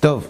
טוב. 0.00 0.26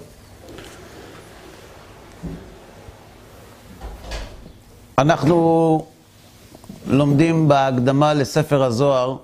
אנחנו 4.99 5.87
לומדים 6.87 7.49
בהקדמה 7.49 8.15
לספר 8.15 8.63
הזוהר 8.63 9.17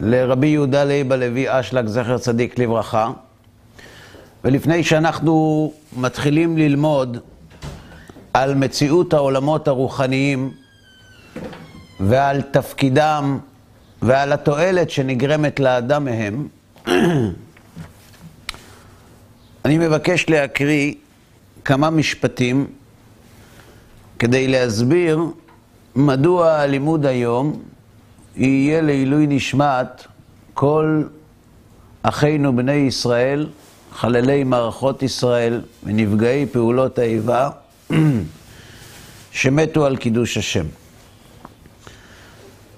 לרבי 0.00 0.46
יהודה 0.46 0.84
לייב 0.84 1.12
הלוי 1.12 1.60
אשלג, 1.60 1.86
זכר 1.86 2.18
צדיק 2.18 2.58
לברכה. 2.58 3.10
ולפני 4.44 4.84
שאנחנו 4.84 5.72
מתחילים 5.96 6.58
ללמוד 6.58 7.18
על 8.34 8.54
מציאות 8.54 9.12
העולמות 9.14 9.68
הרוחניים 9.68 10.50
ועל 12.00 12.42
תפקידם 12.42 13.38
ועל 14.02 14.32
התועלת 14.32 14.90
שנגרמת 14.90 15.60
לאדם 15.60 16.04
מהם, 16.04 16.48
אני 19.68 19.78
מבקש 19.78 20.28
להקריא 20.28 20.94
כמה 21.64 21.90
משפטים 21.90 22.66
כדי 24.18 24.48
להסביר 24.48 25.20
מדוע 25.96 26.52
הלימוד 26.52 27.06
היום 27.06 27.62
יהיה 28.36 28.80
לעילוי 28.80 29.26
נשמת 29.26 30.04
כל 30.54 31.02
אחינו 32.02 32.56
בני 32.56 32.72
ישראל, 32.72 33.48
חללי 33.92 34.44
מערכות 34.44 35.02
ישראל 35.02 35.62
ונפגעי 35.84 36.46
פעולות 36.46 36.98
האיבה 36.98 37.50
שמתו 39.32 39.86
על 39.86 39.96
קידוש 39.96 40.36
השם. 40.36 40.66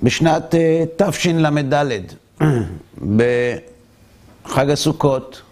בשנת 0.02 0.54
תשל"ד, 0.96 2.02
בחג 4.46 4.70
הסוכות, 4.70 5.42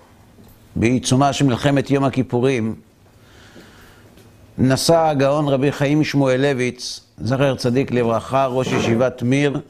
בעיצומה 0.78 1.32
של 1.32 1.44
מלחמת 1.44 1.90
יום 1.90 2.04
הכיפורים, 2.04 2.74
נשא 4.58 4.96
הגאון 4.96 5.48
רבי 5.48 5.72
חיים 5.72 6.04
שמואלביץ, 6.04 7.00
זכר 7.18 7.54
צדיק 7.54 7.90
לברכה, 7.90 8.46
ראש 8.46 8.66
ישיבת 8.66 9.22
מיר, 9.22 9.60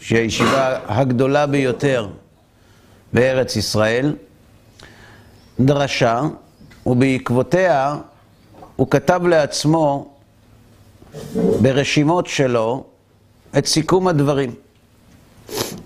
שהיא 0.00 0.18
הישיבה 0.18 0.78
הגדולה 0.86 1.46
ביותר 1.46 2.08
בארץ 3.12 3.56
ישראל, 3.56 4.16
דרשה, 5.60 6.22
ובעקבותיה 6.86 7.96
הוא 8.76 8.90
כתב 8.90 9.20
לעצמו 9.26 10.14
ברשימות 11.34 12.26
שלו 12.26 12.84
את 13.58 13.66
סיכום 13.66 14.08
הדברים. 14.08 14.54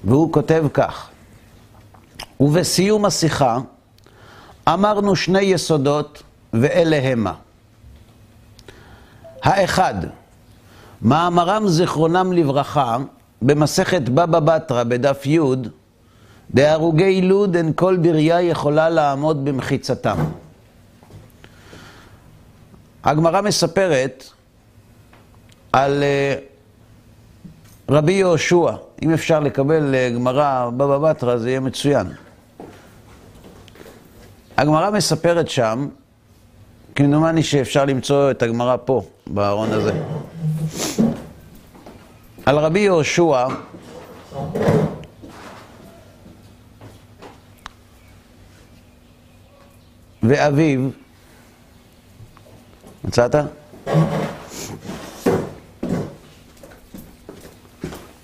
והוא 0.05 0.33
כותב 0.33 0.65
כך: 0.75 1.09
ובסיום 2.41 3.05
השיחה 3.05 3.59
אמרנו 4.69 5.17
שני 5.17 5.41
יסודות 5.41 6.23
ואלה 6.53 6.97
המה. 7.13 7.33
האחד, 9.43 9.95
מאמרם 11.03 11.69
זיכרונם 11.69 12.33
לברכה 12.33 12.97
במסכת 13.43 14.03
בבא 14.03 14.41
בתרא 14.41 14.83
בדף 14.83 15.27
י' 15.27 15.41
דהרוגי 16.51 17.23
לוד 17.23 17.57
אין 17.57 17.73
כל 17.75 17.97
בריה 17.97 18.43
יכולה 18.43 18.89
לעמוד 18.89 19.45
במחיצתם. 19.45 20.17
הגמרא 23.05 23.41
מספרת 23.41 24.25
על 25.73 26.03
רבי 27.89 28.13
יהושע, 28.13 28.73
אם 29.03 29.13
אפשר 29.13 29.41
לקבל 29.41 29.95
גמרא 30.15 30.71
בבא 30.71 30.99
בתרא 30.99 31.37
זה 31.37 31.51
יהיה 31.51 31.61
מצוין. 31.61 32.07
הגמרא 34.57 34.91
מספרת 34.91 35.49
שם, 35.51 35.89
כמדומני 36.95 37.43
שאפשר 37.43 37.85
למצוא 37.85 38.31
את 38.31 38.43
הגמרא 38.43 38.77
פה, 38.85 39.03
בארון 39.27 39.73
הזה. 39.73 39.93
על 42.47 42.59
רבי 42.59 42.81
יהושע, 42.81 43.47
ואביו, 50.23 50.81
מצאת? 53.05 53.35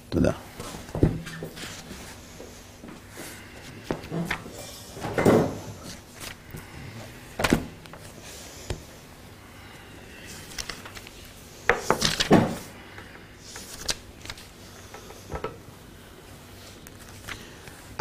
תודה. 0.09 0.33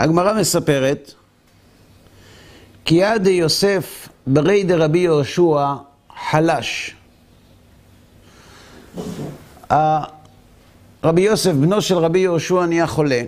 הגמרא 0.01 0.34
מספרת 0.34 1.13
כי 2.85 2.95
יד 2.95 3.28
יוסף 3.28 4.09
ברי 4.28 4.63
דרבי 4.63 5.00
יהושע 5.00 5.73
חלש. 6.29 6.95
רבי 11.03 11.22
יוסף, 11.22 11.51
בנו 11.51 11.81
של 11.81 11.97
רבי 11.97 12.19
יהושע, 12.19 12.66
נהיה 12.66 12.88
חולה 12.88 13.22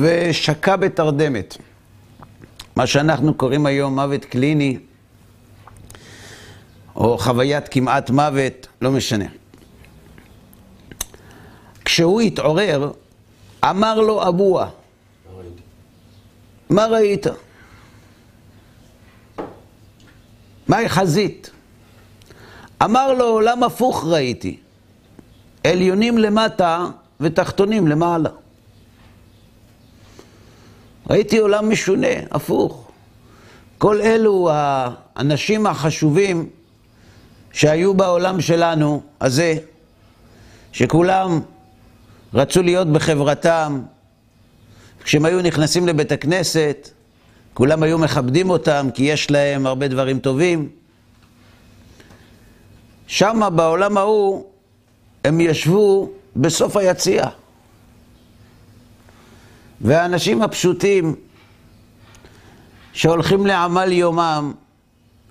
ושקע 0.00 0.76
בתרדמת. 0.76 1.56
מה 2.76 2.86
שאנחנו 2.86 3.34
קוראים 3.34 3.66
היום 3.66 3.94
מוות 3.94 4.24
קליני, 4.24 4.78
או 6.96 7.18
חוויית 7.18 7.68
כמעט 7.68 8.10
מוות, 8.10 8.66
לא 8.82 8.90
משנה. 8.90 9.26
כשהוא 11.84 12.20
התעורר, 12.20 12.92
אמר 13.70 14.00
לו 14.00 14.28
אבוה, 14.28 14.68
מה 16.70 16.86
ראית? 16.86 17.26
מהי 20.68 20.88
חזית? 20.88 21.50
אמר 22.84 23.12
לו, 23.12 23.24
עולם 23.24 23.62
הפוך 23.62 24.04
ראיתי, 24.04 24.58
עליונים 25.64 26.18
למטה 26.18 26.86
ותחתונים 27.20 27.88
למעלה. 27.88 28.30
ראיתי 31.10 31.38
עולם 31.38 31.70
משונה, 31.70 32.08
הפוך. 32.30 32.90
כל 33.78 34.00
אלו 34.00 34.50
האנשים 34.52 35.66
החשובים 35.66 36.48
שהיו 37.52 37.94
בעולם 37.94 38.40
שלנו, 38.40 39.02
הזה, 39.20 39.54
שכולם 40.72 41.40
רצו 42.34 42.62
להיות 42.62 42.88
בחברתם, 42.88 43.82
כשהם 45.04 45.24
היו 45.24 45.42
נכנסים 45.42 45.88
לבית 45.88 46.12
הכנסת, 46.12 46.90
כולם 47.54 47.82
היו 47.82 47.98
מכבדים 47.98 48.50
אותם 48.50 48.88
כי 48.94 49.02
יש 49.02 49.30
להם 49.30 49.66
הרבה 49.66 49.88
דברים 49.88 50.18
טובים. 50.18 50.68
שמה 53.06 53.50
בעולם 53.50 53.96
ההוא 53.96 54.44
הם 55.24 55.40
ישבו 55.40 56.10
בסוף 56.36 56.76
היציאה. 56.76 57.28
והאנשים 59.80 60.42
הפשוטים 60.42 61.14
שהולכים 62.92 63.46
לעמל 63.46 63.92
יומם 63.92 64.52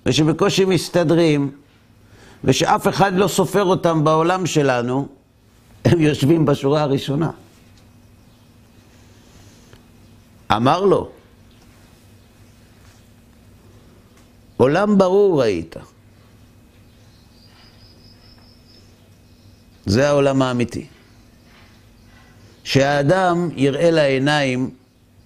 ושבקושי 0.06 0.64
מסתדרים 0.64 1.50
ושאף 2.44 2.88
אחד 2.88 3.16
לא 3.16 3.28
סופר 3.28 3.64
אותם 3.64 4.04
בעולם 4.04 4.46
שלנו, 4.46 5.08
הם 5.84 6.00
יושבים 6.00 6.44
בשורה 6.44 6.82
הראשונה. 6.82 7.30
אמר 10.52 10.80
לו, 10.80 11.10
עולם 14.56 14.98
ברור 14.98 15.42
ראית. 15.42 15.76
זה 19.86 20.08
העולם 20.08 20.42
האמיתי. 20.42 20.86
שהאדם 22.64 23.48
יראה 23.56 23.90
לעיניים 23.90 24.70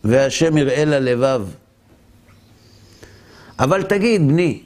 והשם 0.05 0.57
יראה 0.57 0.85
ללבב. 0.85 1.47
אבל 3.59 3.83
תגיד, 3.83 4.29
בני, 4.29 4.63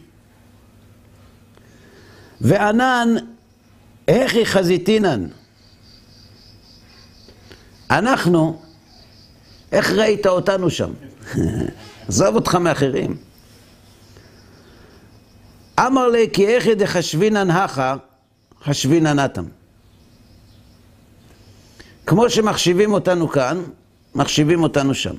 וענן, 2.40 3.08
היא 4.06 4.44
חזיתינן? 4.44 5.26
אנחנו, 7.98 8.60
איך 9.72 9.90
ראית 9.90 10.26
אותנו 10.26 10.70
שם? 10.70 10.92
עזוב 12.08 12.34
אותך 12.34 12.54
מאחרים. 12.54 13.16
אמר 15.80 16.08
לי 16.08 16.28
כי 16.32 16.46
איכי 16.46 16.74
דחשבינן 16.74 17.50
הכה, 17.50 17.96
חשבינן 18.64 19.24
אתם. 19.24 19.44
כמו 22.06 22.30
שמחשיבים 22.30 22.92
אותנו 22.92 23.28
כאן, 23.28 23.62
מחשיבים 24.14 24.62
אותנו 24.62 24.94
שם. 24.94 25.14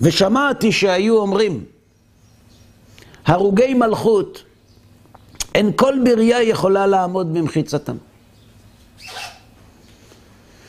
ושמעתי 0.00 0.72
שהיו 0.72 1.16
אומרים, 1.16 1.64
הרוגי 3.26 3.74
מלכות 3.74 4.44
אין 5.54 5.72
כל 5.76 5.94
בריה 6.04 6.42
יכולה 6.42 6.86
לעמוד 6.86 7.34
במחיצתם. 7.34 7.96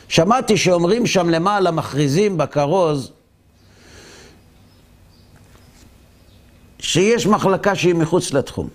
שמעתי 0.08 0.56
שאומרים 0.56 1.06
שם 1.06 1.30
למעלה, 1.30 1.70
מכריזים 1.70 2.38
בכרוז, 2.38 3.12
שיש 6.78 7.26
מחלקה 7.26 7.74
שהיא 7.74 7.94
מחוץ 7.94 8.32
לתחום. 8.32 8.68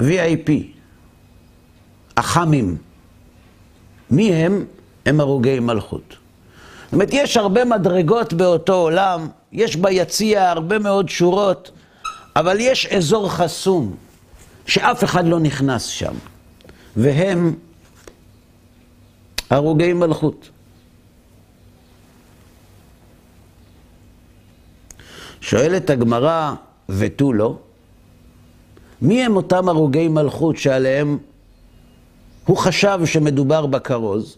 VIP, 0.00 0.50
אח"מים. 2.14 2.76
מי 4.10 4.32
הם? 4.32 4.64
הם 5.06 5.20
הרוגי 5.20 5.58
מלכות. 5.58 6.16
זאת 6.84 6.92
אומרת, 6.92 7.08
יש 7.12 7.36
הרבה 7.36 7.64
מדרגות 7.64 8.32
באותו 8.32 8.74
עולם, 8.74 9.28
יש 9.52 9.76
ביציע 9.76 10.50
הרבה 10.50 10.78
מאוד 10.78 11.08
שורות, 11.08 11.70
אבל 12.36 12.56
יש 12.60 12.86
אזור 12.86 13.30
חסום, 13.30 13.96
שאף 14.66 15.04
אחד 15.04 15.26
לא 15.26 15.40
נכנס 15.40 15.84
שם, 15.84 16.14
והם 16.96 17.54
הרוגי 19.50 19.92
מלכות. 19.92 20.50
שואלת 25.40 25.90
הגמרא, 25.90 26.54
ותו 26.88 27.32
לא? 27.32 27.58
מי 29.02 29.24
הם 29.24 29.36
אותם 29.36 29.68
הרוגי 29.68 30.08
מלכות 30.08 30.56
שעליהם 30.56 31.18
הוא 32.44 32.56
חשב 32.56 33.00
שמדובר 33.04 33.66
בכרוז? 33.66 34.36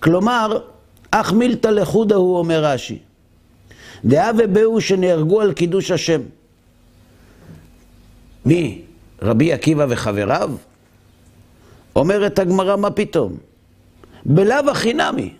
כלומר, 0.00 0.58
אך 1.10 1.32
מילתא 1.32 1.68
לחודה 1.68 2.14
הוא 2.14 2.38
אומר 2.38 2.64
רש"י. 2.64 2.98
דעה 4.04 4.30
ובאו 4.38 4.80
שנהרגו 4.80 5.40
על 5.40 5.52
קידוש 5.52 5.90
השם. 5.90 6.20
מי? 8.44 8.82
רבי 9.22 9.52
עקיבא 9.52 9.86
וחבריו? 9.88 10.50
אומרת 11.96 12.38
הגמרא, 12.38 12.76
מה 12.76 12.90
פתאום? 12.90 13.36
בלאו 14.24 14.70
הכי 14.70 14.94
נמי. 14.94 15.34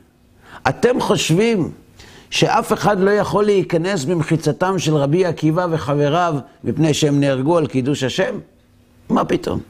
אתם 0.69 1.01
חושבים 1.01 1.71
שאף 2.31 2.73
אחד 2.73 3.01
לא 3.01 3.11
יכול 3.11 3.45
להיכנס 3.45 4.05
במחיצתם 4.05 4.79
של 4.79 4.95
רבי 4.95 5.25
עקיבא 5.25 5.67
וחבריו 5.71 6.35
מפני 6.65 6.95
שהם 6.95 7.21
נהרגו 7.21 7.59
על 7.59 7.67
קידוש 7.67 8.03
השם? 8.03 8.35
מה 9.09 9.25
פתאום? 9.25 9.61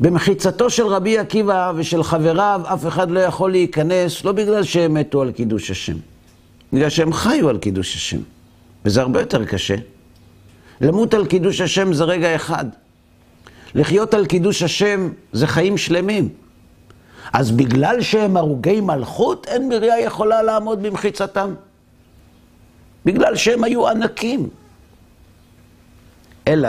במחיצתו 0.00 0.70
של 0.70 0.86
רבי 0.86 1.18
עקיבא 1.18 1.72
ושל 1.76 2.02
חבריו 2.02 2.60
אף 2.64 2.86
אחד 2.86 3.10
לא 3.10 3.20
יכול 3.20 3.50
להיכנס, 3.50 4.24
לא 4.24 4.32
בגלל 4.32 4.62
שהם 4.62 4.94
מתו 4.94 5.22
על 5.22 5.32
קידוש 5.32 5.70
השם, 5.70 5.96
בגלל 6.72 6.88
שהם 6.88 7.12
חיו 7.12 7.48
על 7.48 7.58
קידוש 7.58 7.94
השם, 7.94 8.20
וזה 8.84 9.00
הרבה 9.00 9.20
יותר 9.20 9.44
קשה. 9.44 9.74
למות 10.80 11.14
על 11.14 11.26
קידוש 11.26 11.60
השם 11.60 11.92
זה 11.92 12.04
רגע 12.04 12.34
אחד. 12.34 12.64
לחיות 13.74 14.14
על 14.14 14.26
קידוש 14.26 14.62
השם 14.62 15.10
זה 15.32 15.46
חיים 15.46 15.78
שלמים. 15.78 16.28
אז 17.32 17.50
בגלל 17.50 18.02
שהם 18.02 18.36
הרוגי 18.36 18.80
מלכות, 18.80 19.46
אין 19.48 19.68
מריה 19.68 20.00
יכולה 20.00 20.42
לעמוד 20.42 20.82
במחיצתם. 20.82 21.54
בגלל 23.04 23.36
שהם 23.36 23.64
היו 23.64 23.88
ענקים. 23.88 24.48
אלא, 26.48 26.68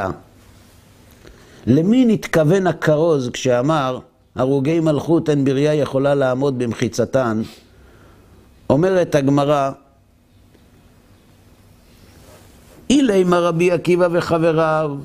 למי 1.68 2.06
נתכוון 2.06 2.68
הכרוז 2.68 3.30
כשאמר, 3.34 4.00
הרוגי 4.36 4.80
מלכות 4.80 5.30
אין 5.30 5.46
בריה 5.46 5.74
יכולה 5.74 6.16
לעמוד 6.16 6.60
במחיצתן? 6.60 7.42
אומרת 8.70 9.16
הגמרא, 9.16 9.72
אילי 12.90 13.24
מה 13.24 13.40
רבי 13.40 13.72
עקיבא 13.72 14.08
וחבריו, 14.12 14.96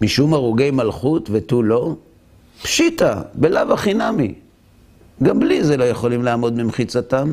משום 0.00 0.34
הרוגי 0.34 0.70
מלכות 0.70 1.28
ותו 1.32 1.62
לא? 1.62 1.94
פשיטא, 2.62 3.14
בלאו 3.34 3.72
הכי 3.72 3.94
נמי. 3.94 4.34
גם 5.22 5.40
בלי 5.40 5.64
זה 5.64 5.76
לא 5.76 5.84
יכולים 5.84 6.22
לעמוד 6.22 6.56
במחיצתם, 6.56 7.32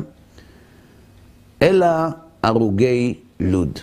אלא 1.62 1.86
הרוגי 2.42 3.14
לוד. 3.40 3.78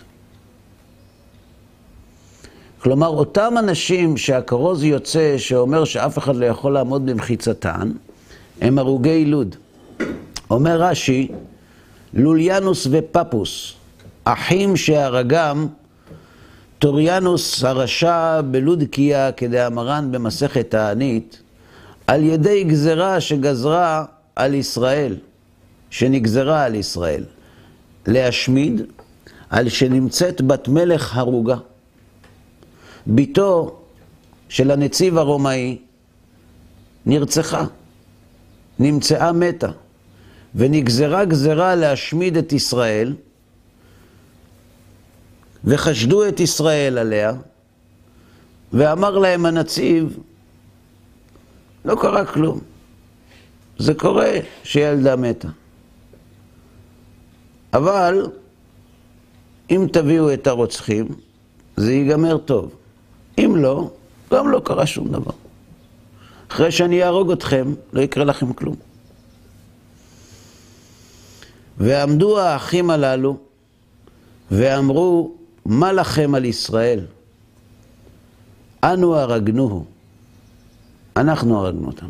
כלומר, 2.79 3.07
אותם 3.07 3.53
אנשים 3.59 4.18
שהכרוז 4.18 4.83
יוצא, 4.83 5.38
שאומר 5.38 5.85
שאף 5.85 6.18
אחד 6.18 6.35
לא 6.35 6.45
יכול 6.45 6.73
לעמוד 6.73 7.06
במחיצתן, 7.06 7.91
הם 8.61 8.79
הרוגי 8.79 9.25
לוד. 9.25 9.56
אומר 10.50 10.81
רש"י, 10.81 11.27
לוליאנוס 12.13 12.88
ופפוס, 12.91 13.73
אחים 14.25 14.77
שהרגם 14.77 15.68
טוריאנוס 16.80 17.63
הרשע 17.63 18.42
בלודקיה 18.42 19.31
כדאמרן 19.31 20.12
במסכת 20.12 20.72
תענית, 20.72 21.42
על 22.07 22.24
ידי 22.24 22.63
גזרה 22.63 23.22
שגזרה 23.22 24.06
על 24.36 24.54
ישראל, 24.54 25.18
שנגזרה 25.89 26.63
על 26.63 26.75
ישראל, 26.75 27.24
להשמיד, 28.07 28.81
על 29.50 29.69
שנמצאת 29.69 30.42
בת 30.42 30.68
מלך 30.68 31.18
הרוגה. 31.18 31.57
בתו 33.07 33.80
של 34.50 34.71
הנציב 34.71 35.18
הרומאי 35.18 35.78
נרצחה, 37.06 37.66
נמצאה 38.80 39.31
מתה, 39.31 39.71
ונגזרה 40.56 41.25
גזרה 41.25 41.75
להשמיד 41.75 42.38
את 42.38 42.54
ישראל, 42.54 43.13
וחשדו 45.65 46.27
את 46.27 46.39
ישראל 46.39 46.97
עליה, 46.97 47.33
ואמר 48.73 49.17
להם 49.17 49.45
הנציב, 49.45 50.17
לא 51.85 51.95
קרה 52.01 52.25
כלום. 52.25 52.59
זה 53.77 53.94
קורה 53.94 54.31
שילדה 54.63 55.15
מתה. 55.15 55.47
אבל 57.73 58.28
אם 59.69 59.87
תביאו 59.92 60.33
את 60.33 60.47
הרוצחים, 60.47 61.07
זה 61.78 61.94
ייגמר 61.94 62.37
טוב. 62.37 62.75
אם 63.37 63.54
לא, 63.56 63.92
גם 64.33 64.49
לא 64.49 64.61
קרה 64.63 64.85
שום 64.85 65.07
דבר. 65.07 65.31
אחרי 66.47 66.71
שאני 66.71 67.04
אהרוג 67.04 67.31
אתכם, 67.31 67.73
לא 67.94 68.01
יקרה 68.01 68.23
לכם 68.23 68.54
כלום. 68.54 68.75
ועמדו 71.78 72.40
האחים 72.40 72.90
הללו 72.90 73.37
ואמרו, 74.51 75.35
מה 75.66 75.94
לכם 75.94 76.36
על 76.36 76.45
ישראל? 76.45 77.00
אנו 78.84 79.16
הרגנוהו. 79.16 79.86
אנחנו 81.18 81.57
הרגנו 81.57 81.88
אותם. 81.88 82.07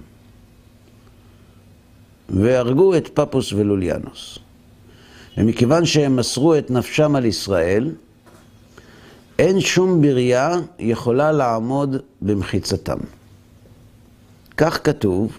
והרגו 2.30 2.98
את 2.98 3.08
פפוס 3.08 3.54
ולוליאנוס. 3.54 4.40
ומכיוון 5.38 5.86
שהם 5.86 6.16
מסרו 6.16 6.56
את 6.56 6.72
נפשם 6.72 7.16
על 7.16 7.26
ישראל, 7.26 7.92
אין 9.40 9.60
שום 9.60 10.02
בריאה 10.02 10.56
יכולה 10.80 11.32
לעמוד 11.32 11.96
במחיצתם. 12.22 12.98
כך 14.58 14.80
כתוב 14.84 15.38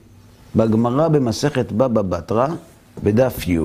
בגמרא 0.57 1.09
במסכת 1.09 1.73
בבא 1.73 2.03
בתרא, 2.03 2.49
בדף 3.03 3.49
י', 3.49 3.59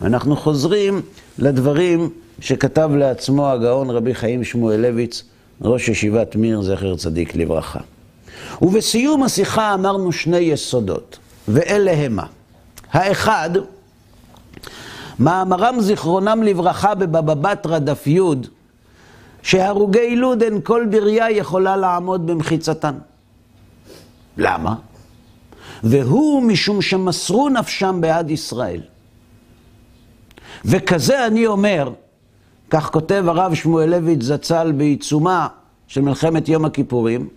ואנחנו 0.00 0.36
חוזרים 0.36 1.02
לדברים 1.38 2.10
שכתב 2.40 2.90
לעצמו 2.94 3.50
הגאון 3.50 3.90
רבי 3.90 4.14
חיים 4.14 4.44
שמואלביץ, 4.44 5.22
ראש 5.62 5.88
ישיבת 5.88 6.36
מיר, 6.36 6.62
זכר 6.62 6.96
צדיק 6.96 7.36
לברכה. 7.36 7.80
ובסיום 8.62 9.22
השיחה 9.22 9.74
אמרנו 9.74 10.12
שני 10.12 10.38
יסודות, 10.38 11.18
ואלה 11.48 11.92
המה. 11.92 12.26
האחד, 12.92 13.50
מאמרם 15.18 15.80
זיכרונם 15.80 16.42
לברכה 16.42 16.94
בבבא 16.94 17.34
בתרא 17.34 17.78
דף 17.78 18.06
י', 18.06 18.20
שהרוגי 19.42 20.16
לוד 20.16 20.42
אין 20.42 20.60
כל 20.60 20.86
בריה 20.90 21.30
יכולה 21.30 21.76
לעמוד 21.76 22.26
במחיצתן. 22.26 22.94
למה? 24.36 24.74
והוא 25.84 26.42
משום 26.42 26.82
שמסרו 26.82 27.48
נפשם 27.48 28.00
בעד 28.00 28.30
ישראל. 28.30 28.80
וכזה 30.64 31.26
אני 31.26 31.46
אומר, 31.46 31.90
כך 32.70 32.90
כותב 32.90 33.24
הרב 33.28 33.54
שמואלביץ 33.54 34.22
זצ"ל 34.22 34.72
בעיצומה 34.72 35.48
של 35.86 36.00
מלחמת 36.00 36.48
יום 36.48 36.64
הכיפורים, 36.64 37.28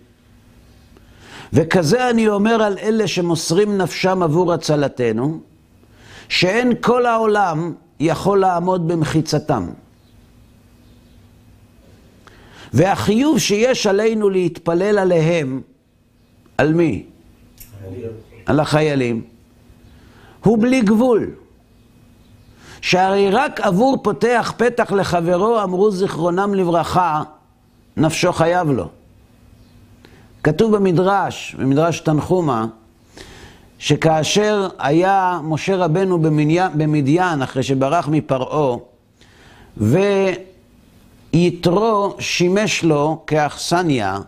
וכזה 1.52 2.10
אני 2.10 2.28
אומר 2.28 2.62
על 2.62 2.78
אלה 2.78 3.06
שמוסרים 3.08 3.78
נפשם 3.78 4.22
עבור 4.22 4.52
הצלתנו, 4.52 5.40
שאין 6.28 6.72
כל 6.80 7.06
העולם 7.06 7.72
יכול 8.00 8.40
לעמוד 8.40 8.88
במחיצתם. 8.88 9.66
והחיוב 12.72 13.38
שיש 13.38 13.86
עלינו 13.86 14.30
להתפלל 14.30 14.98
עליהם, 14.98 15.60
על 16.58 16.72
מי? 16.72 17.04
חיילים. 17.80 18.10
על 18.46 18.60
החיילים, 18.60 19.22
הוא 20.44 20.58
בלי 20.58 20.80
גבול. 20.80 21.30
שהרי 22.82 23.30
רק 23.30 23.60
עבור 23.60 23.98
פותח 24.02 24.52
פתח 24.56 24.92
לחברו 24.92 25.62
אמרו 25.62 25.90
זיכרונם 25.90 26.54
לברכה, 26.54 27.22
נפשו 27.96 28.32
חייב 28.32 28.70
לו. 28.70 28.88
כתוב 30.42 30.76
במדרש, 30.76 31.56
במדרש 31.58 32.00
תנחומה, 32.00 32.66
שכאשר 33.78 34.68
היה 34.78 35.40
משה 35.42 35.76
רבנו 35.76 36.18
במדיין, 36.74 37.42
אחרי 37.42 37.62
שברח 37.62 38.08
מפרעה, 38.08 38.76
ויתרו 41.34 42.14
שימש 42.18 42.84
לו 42.84 43.22
כאכסניה, 43.26 44.18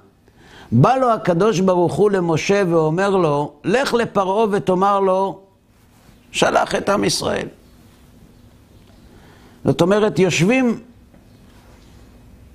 בא 0.73 0.97
לו 0.97 1.13
הקדוש 1.13 1.61
ברוך 1.61 1.95
הוא 1.95 2.11
למשה 2.11 2.63
ואומר 2.69 3.11
לו, 3.11 3.53
לך 3.65 3.95
לפרעה 3.95 4.47
ותאמר 4.51 5.01
לו, 5.01 5.39
שלח 6.33 6.75
את 6.75 6.89
עם 6.89 7.05
ישראל. 7.05 7.49
זאת 9.65 9.81
אומרת, 9.81 10.19
יושבים 10.19 10.81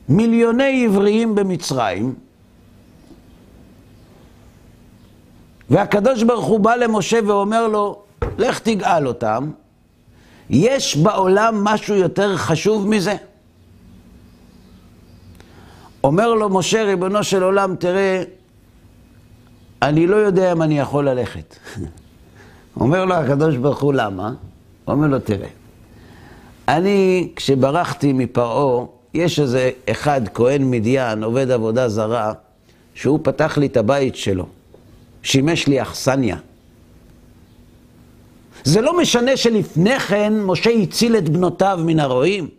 מיליוני 0.10 0.86
עבריים 0.86 1.36
במצרים, 1.36 2.16
והקדוש 5.70 6.24
ברוך 6.24 6.46
הוא 6.46 6.60
בא 6.60 6.76
למשה 6.76 7.20
ואומר 7.28 7.68
לו, 7.68 8.02
לך 8.38 8.60
תגאל 8.60 9.08
אותם. 9.08 9.52
יש 10.50 10.98
בעולם 10.98 11.64
משהו 11.64 11.96
יותר 11.96 12.38
חשוב 12.38 12.88
מזה? 12.88 13.16
אומר 16.04 16.34
לו 16.34 16.50
משה, 16.50 16.84
ריבונו 16.84 17.24
של 17.24 17.44
עולם, 17.44 17.76
תראה, 17.76 18.24
אני 19.82 20.08
לא 20.08 20.16
יודע 20.16 20.52
אם 20.52 20.62
אני 20.62 20.80
יכול 20.80 21.10
ללכת. 21.10 21.56
אומר 22.82 23.06
לו 23.06 23.16
הקדוש 23.16 23.58
ברוך 23.58 23.82
הוא, 23.82 23.94
למה? 23.94 24.34
אומר 24.88 25.08
לו, 25.08 25.20
תראה, 25.20 25.48
אני, 26.78 27.28
כשברחתי 27.36 28.14
מפרעה, 28.14 28.86
יש 29.14 29.40
איזה 29.40 29.72
אחד, 29.92 30.22
כהן 30.34 30.72
מדיין, 30.72 31.24
עובד 31.24 31.52
עבודה 31.52 31.90
זרה, 31.90 32.34
שהוא 32.96 33.20
פתח 33.24 33.58
לי 33.58 33.66
את 33.66 33.78
הבית 33.78 34.16
שלו, 34.16 34.46
שימש 35.24 35.68
לי 35.68 35.82
אכסניה. 35.82 36.38
זה 38.64 38.82
לא 38.82 38.98
משנה 38.98 39.38
שלפני 39.38 40.00
כן 40.00 40.34
משה 40.40 40.70
הציל 40.70 41.18
את 41.18 41.30
בנותיו 41.30 41.80
מן 41.86 42.00
הרועים, 42.00 42.50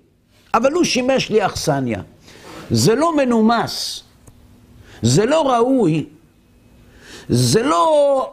אבל 0.55 0.73
הוא 0.73 0.85
שימש 0.85 1.31
לי 1.31 1.47
אכסניה. 1.47 2.03
זה 2.71 2.95
לא 2.95 3.17
מנומס, 3.17 4.03
זה 5.03 5.27
לא 5.27 5.53
ראוי, 5.53 6.07
זה 7.29 7.63
לא, 7.63 8.33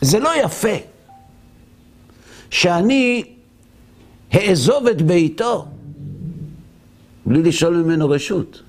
זה 0.00 0.18
לא 0.18 0.30
יפה 0.44 0.76
שאני 2.50 3.24
אעזוב 4.34 4.86
את 4.86 5.02
ביתו 5.02 5.66
בלי 7.26 7.42
לשאול 7.42 7.76
ממנו 7.76 8.10
רשות. 8.10 8.62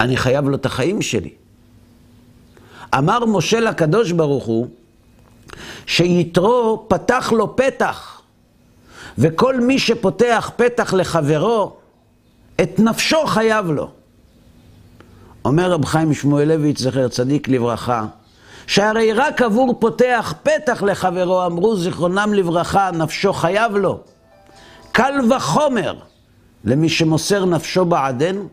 אני 0.00 0.16
חייב 0.16 0.48
לו 0.48 0.56
את 0.56 0.66
החיים 0.66 1.02
שלי. 1.02 1.30
אמר 2.98 3.24
משה 3.24 3.60
לקדוש 3.60 4.12
ברוך 4.12 4.44
הוא, 4.44 4.68
שיתרו 5.86 6.84
פתח 6.88 7.32
לו 7.32 7.56
פתח, 7.56 8.22
וכל 9.18 9.60
מי 9.60 9.78
שפותח 9.78 10.50
פתח 10.56 10.94
לחברו, 10.94 11.76
את 12.62 12.78
נפשו 12.78 13.26
חייב 13.26 13.66
לו. 13.66 13.90
אומר 15.44 15.70
רב 15.70 15.84
חיים 15.84 16.14
שמואלביץ, 16.14 16.80
זכר 16.80 17.08
צדיק 17.08 17.48
לברכה, 17.48 18.06
שהרי 18.66 19.12
רק 19.12 19.42
עבור 19.42 19.76
פותח 19.78 20.34
פתח 20.42 20.82
לחברו, 20.82 21.46
אמרו 21.46 21.76
זיכרונם 21.76 22.34
לברכה, 22.34 22.90
נפשו 22.90 23.32
חייב 23.32 23.76
לו. 23.76 24.00
קל 24.92 25.14
וחומר 25.30 25.94
למי 26.64 26.88
שמוסר 26.88 27.44
נפשו 27.44 27.84
בעדנו, 27.84 28.48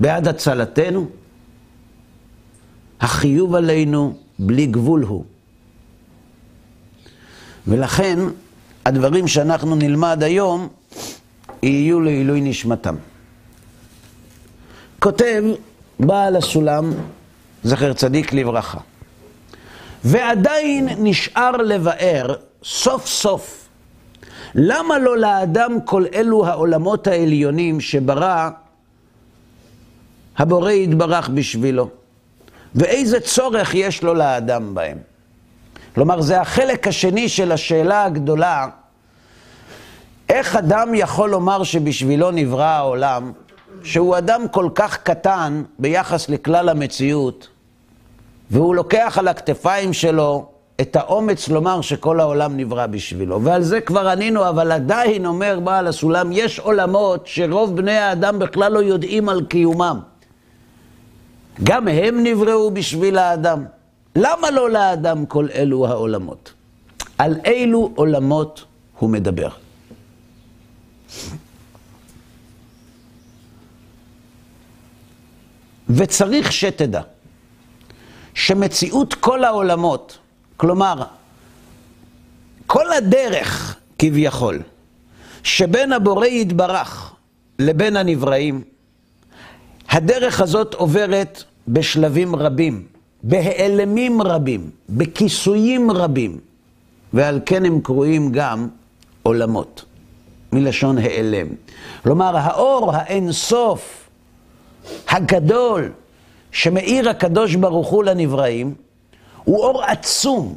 בעד 0.00 0.28
הצלתנו. 0.28 1.06
החיוב 3.00 3.54
עלינו 3.54 4.16
בלי 4.38 4.66
גבול 4.66 5.02
הוא. 5.02 5.24
ולכן, 7.66 8.18
הדברים 8.86 9.28
שאנחנו 9.28 9.74
נלמד 9.74 10.22
היום 10.22 10.68
יהיו 11.62 12.00
לעילוי 12.00 12.40
נשמתם. 12.40 12.94
כותב 14.98 15.42
בעל 16.00 16.36
הסולם, 16.36 16.92
זכר 17.64 17.92
צדיק 17.92 18.32
לברכה, 18.32 18.78
ועדיין 20.04 20.88
נשאר 20.98 21.50
לבאר 21.50 22.34
סוף 22.64 23.06
סוף 23.06 23.68
למה 24.54 24.98
לא 24.98 25.18
לאדם 25.18 25.80
כל 25.84 26.04
אלו 26.14 26.46
העולמות 26.46 27.06
העליונים 27.06 27.80
שברא 27.80 28.48
הבורא 30.36 30.70
יתברך 30.70 31.28
בשבילו, 31.28 31.88
ואיזה 32.74 33.20
צורך 33.20 33.74
יש 33.74 34.02
לו 34.02 34.14
לאדם 34.14 34.74
בהם. 34.74 34.98
כלומר, 35.94 36.20
זה 36.20 36.40
החלק 36.40 36.88
השני 36.88 37.28
של 37.28 37.52
השאלה 37.52 38.04
הגדולה, 38.04 38.68
איך 40.28 40.56
אדם 40.56 40.94
יכול 40.94 41.30
לומר 41.30 41.64
שבשבילו 41.64 42.30
נברא 42.30 42.64
העולם, 42.64 43.32
שהוא 43.82 44.18
אדם 44.18 44.48
כל 44.48 44.68
כך 44.74 44.98
קטן 45.02 45.62
ביחס 45.78 46.28
לכלל 46.28 46.68
המציאות, 46.68 47.48
והוא 48.50 48.74
לוקח 48.74 49.16
על 49.18 49.28
הכתפיים 49.28 49.92
שלו 49.92 50.46
את 50.80 50.96
האומץ 50.96 51.48
לומר 51.48 51.80
שכל 51.80 52.20
העולם 52.20 52.56
נברא 52.56 52.86
בשבילו. 52.86 53.42
ועל 53.42 53.62
זה 53.62 53.80
כבר 53.80 54.08
ענינו, 54.08 54.48
אבל 54.48 54.72
עדיין 54.72 55.26
אומר 55.26 55.60
בעל 55.64 55.86
הסולם, 55.86 56.32
יש 56.32 56.58
עולמות 56.58 57.26
שרוב 57.26 57.76
בני 57.76 57.96
האדם 57.96 58.38
בכלל 58.38 58.72
לא 58.72 58.78
יודעים 58.78 59.28
על 59.28 59.44
קיומם. 59.44 60.00
גם 61.62 61.88
הם 61.88 62.22
נבראו 62.22 62.70
בשביל 62.70 63.18
האדם. 63.18 63.64
למה 64.16 64.50
לא 64.50 64.70
לאדם 64.70 65.26
כל 65.26 65.46
אלו 65.54 65.86
העולמות? 65.86 66.52
על 67.18 67.36
אילו 67.44 67.92
עולמות 67.94 68.64
הוא 68.98 69.10
מדבר? 69.10 69.48
וצריך 75.88 76.52
שתדע 76.52 77.00
שמציאות 78.34 79.14
כל 79.14 79.44
העולמות, 79.44 80.18
כלומר, 80.56 81.02
כל 82.66 82.92
הדרך 82.92 83.76
כביכול, 83.98 84.62
שבין 85.42 85.92
הבורא 85.92 86.26
יתברך 86.26 87.12
לבין 87.58 87.96
הנבראים, 87.96 88.62
הדרך 89.88 90.40
הזאת 90.40 90.74
עוברת 90.74 91.44
בשלבים 91.68 92.36
רבים, 92.36 92.84
בהיעלמים 93.22 94.22
רבים, 94.22 94.70
בכיסויים 94.88 95.90
רבים, 95.90 96.38
ועל 97.12 97.40
כן 97.46 97.64
הם 97.64 97.80
קרויים 97.80 98.32
גם 98.32 98.68
עולמות, 99.22 99.84
מלשון 100.52 100.98
העלם. 100.98 101.46
כלומר, 102.02 102.36
האור 102.36 102.92
האינסוף, 102.94 104.08
הגדול, 105.08 105.90
שמאיר 106.54 107.08
הקדוש 107.08 107.54
ברוך 107.54 107.88
הוא 107.88 108.04
לנבראים, 108.04 108.74
הוא 109.44 109.64
אור 109.64 109.82
עצום, 109.84 110.54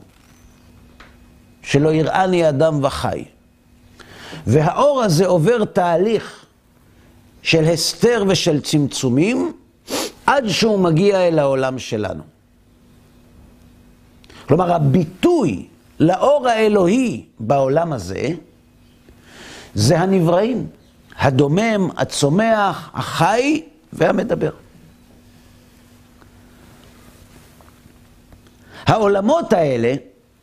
שלא 1.61 1.93
יראני 1.93 2.49
אדם 2.49 2.83
וחי. 2.83 3.23
והאור 4.47 5.03
הזה 5.03 5.27
עובר 5.27 5.65
תהליך 5.65 6.45
של 7.41 7.63
הסתר 7.63 8.23
ושל 8.27 8.61
צמצומים, 8.61 9.53
עד 10.25 10.47
שהוא 10.47 10.79
מגיע 10.79 11.27
אל 11.27 11.39
העולם 11.39 11.79
שלנו. 11.79 12.23
כלומר, 14.47 14.73
הביטוי 14.73 15.67
לאור 15.99 16.47
האלוהי 16.47 17.25
בעולם 17.39 17.93
הזה, 17.93 18.29
זה 19.73 19.99
הנבראים, 19.99 20.67
הדומם, 21.19 21.89
הצומח, 21.97 22.89
החי 22.93 23.61
והמדבר. 23.93 24.51
העולמות 28.87 29.53
האלה 29.53 29.93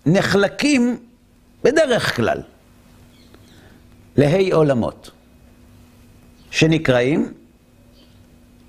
נחלקים 0.06 0.96
בדרך 1.64 2.16
כלל 2.16 2.42
להי 4.16 4.50
עולמות. 4.50 5.10
שנקראים 6.50 7.32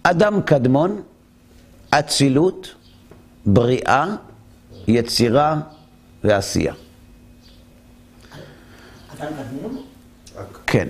אדם 0.03 0.41
קדמון, 0.41 1.01
אצילות, 1.89 2.75
בריאה, 3.46 4.05
יצירה 4.88 5.55
ועשייה. 6.24 6.74
אדם 9.13 9.27
קדמון? 9.27 9.84
כן. 10.67 10.88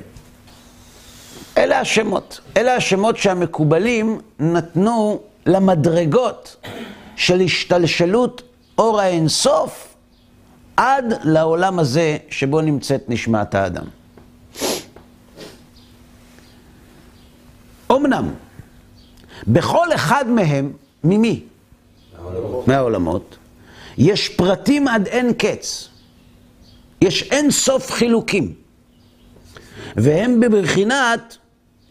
אלה 1.58 1.80
השמות. 1.80 2.40
אלה 2.58 2.76
השמות 2.76 3.18
שהמקובלים 3.18 4.22
נתנו 4.40 5.22
למדרגות 5.46 6.56
של 7.16 7.40
השתלשלות 7.42 8.42
אור 8.78 9.00
האינסוף 9.02 9.96
עד 10.78 11.14
לעולם 11.24 11.80
הזה 11.80 12.18
שבו 12.30 12.62
נמצאת 12.62 13.10
נשמת 13.10 13.56
האדם. 13.56 13.86
אמנם, 17.92 18.34
בכל 19.48 19.94
אחד 19.96 20.28
מהם, 20.28 20.74
ממי? 21.04 21.44
מהעולמות. 22.14 22.68
מהעולמות, 22.68 23.38
יש 23.98 24.30
פרטים 24.30 24.88
עד 24.88 25.08
אין 25.08 25.34
קץ. 25.34 25.90
יש 27.02 27.24
אין 27.24 27.52
סוף 27.52 27.92
חילוקים. 27.92 28.54
והם 29.96 30.40
בבחינת 30.40 31.38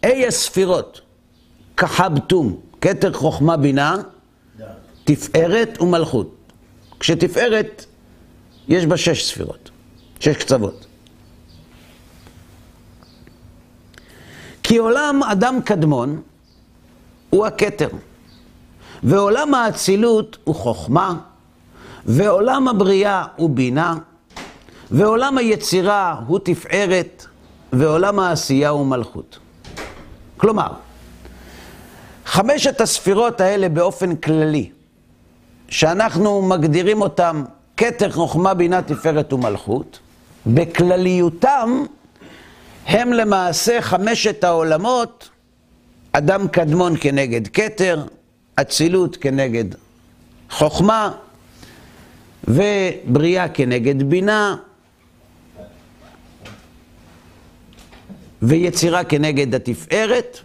אי 0.04 0.26
הספירות, 0.26 1.00
כחבטום, 1.76 2.56
כתר 2.80 3.12
חוכמה 3.12 3.56
בינה, 3.56 3.96
תפארת 5.04 5.80
ומלכות. 5.80 6.43
כשתפארת, 7.00 7.84
יש 8.68 8.86
בה 8.86 8.96
שש 8.96 9.24
ספירות, 9.24 9.70
שש 10.20 10.36
קצוות. 10.36 10.86
כי 14.62 14.76
עולם 14.76 15.22
אדם 15.22 15.58
קדמון 15.64 16.22
הוא 17.30 17.46
הכתר, 17.46 17.88
ועולם 19.02 19.54
האצילות 19.54 20.38
הוא 20.44 20.54
חוכמה, 20.54 21.14
ועולם 22.06 22.68
הבריאה 22.68 23.24
הוא 23.36 23.50
בינה, 23.50 23.94
ועולם 24.90 25.38
היצירה 25.38 26.20
הוא 26.26 26.38
תפארת, 26.42 27.26
ועולם 27.72 28.18
העשייה 28.18 28.68
הוא 28.68 28.86
מלכות. 28.86 29.38
כלומר, 30.36 30.68
חמשת 32.26 32.80
הספירות 32.80 33.40
האלה 33.40 33.68
באופן 33.68 34.16
כללי, 34.16 34.70
שאנחנו 35.74 36.42
מגדירים 36.42 37.02
אותם 37.02 37.44
כתר, 37.76 38.10
חוכמה, 38.10 38.54
בינה, 38.54 38.82
תפארת 38.82 39.32
ומלכות, 39.32 39.98
בכלליותם 40.46 41.84
הם 42.86 43.12
למעשה 43.12 43.82
חמשת 43.82 44.44
העולמות, 44.44 45.28
אדם 46.12 46.48
קדמון 46.48 46.94
כנגד 47.00 47.48
כתר, 47.48 48.04
אצילות 48.56 49.16
כנגד 49.16 49.64
חוכמה, 50.50 51.12
ובריאה 52.44 53.48
כנגד 53.48 54.02
בינה, 54.02 54.56
ויצירה 58.42 59.04
כנגד 59.04 59.54
התפארת, 59.54 60.38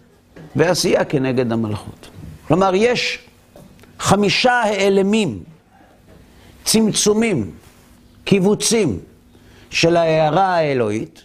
ועשייה 0.55 1.05
כנגד 1.05 1.51
המלכות. 1.51 2.09
כלומר, 2.47 2.71
יש 2.75 3.28
חמישה 3.99 4.53
העלמים, 4.53 5.43
צמצומים, 6.63 7.51
קיבוצים 8.23 8.99
של 9.69 9.95
ההערה 9.95 10.55
האלוהית, 10.55 11.23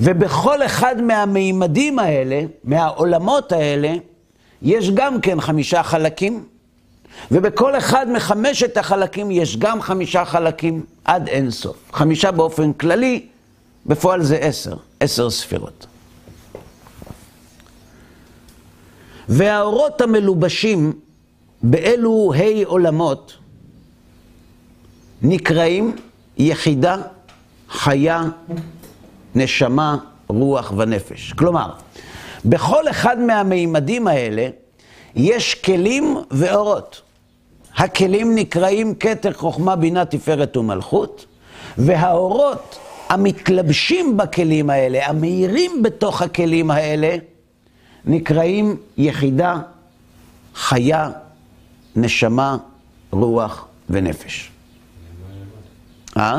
ובכל 0.00 0.62
אחד 0.62 1.02
מהמימדים 1.02 1.98
האלה, 1.98 2.40
מהעולמות 2.64 3.52
האלה, 3.52 3.94
יש 4.62 4.90
גם 4.90 5.20
כן 5.20 5.40
חמישה 5.40 5.82
חלקים, 5.82 6.44
ובכל 7.30 7.78
אחד 7.78 8.10
מחמשת 8.10 8.76
החלקים 8.76 9.30
יש 9.30 9.56
גם 9.56 9.82
חמישה 9.82 10.24
חלקים 10.24 10.84
עד 11.04 11.28
אין 11.28 11.50
סוף. 11.50 11.76
חמישה 11.92 12.30
באופן 12.30 12.72
כללי, 12.72 13.26
בפועל 13.86 14.22
זה 14.22 14.36
עשר, 14.36 14.76
עשר 15.00 15.30
ספירות. 15.30 15.86
והאורות 19.28 20.00
המלובשים 20.00 20.92
באלו 21.66 22.32
ה' 22.36 22.66
עולמות 22.66 23.36
נקראים 25.22 25.96
יחידה, 26.38 26.96
חיה, 27.68 28.22
נשמה, 29.34 29.96
רוח 30.28 30.72
ונפש. 30.76 31.32
כלומר, 31.32 31.70
בכל 32.44 32.88
אחד 32.88 33.18
מהמימדים 33.18 34.06
האלה 34.08 34.48
יש 35.16 35.54
כלים 35.54 36.16
ואורות. 36.30 37.02
הכלים 37.76 38.34
נקראים 38.34 38.94
כתר, 38.94 39.32
חוכמה, 39.32 39.76
בינה, 39.76 40.04
תפארת 40.04 40.56
ומלכות, 40.56 41.26
והאורות 41.78 42.78
המתלבשים 43.08 44.16
בכלים 44.16 44.70
האלה, 44.70 45.06
המאירים 45.06 45.82
בתוך 45.82 46.22
הכלים 46.22 46.70
האלה, 46.70 47.16
נקראים 48.04 48.76
יחידה, 48.98 49.56
חיה, 50.54 51.10
נשמה, 51.96 52.56
רוח 53.10 53.66
ונפש. 53.90 54.50
אה? 56.16 56.38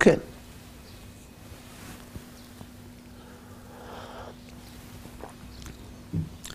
כן. 0.00 0.16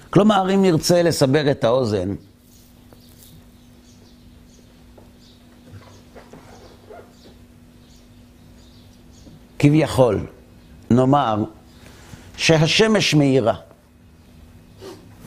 כלומר, 0.09 0.53
אם 0.53 0.61
נרצה 0.61 1.03
לסבר 1.03 1.51
את 1.51 1.63
האוזן, 1.63 2.15
כביכול, 9.59 10.25
נאמר 10.89 11.43
שהשמש 12.37 13.13
מאירה 13.13 13.55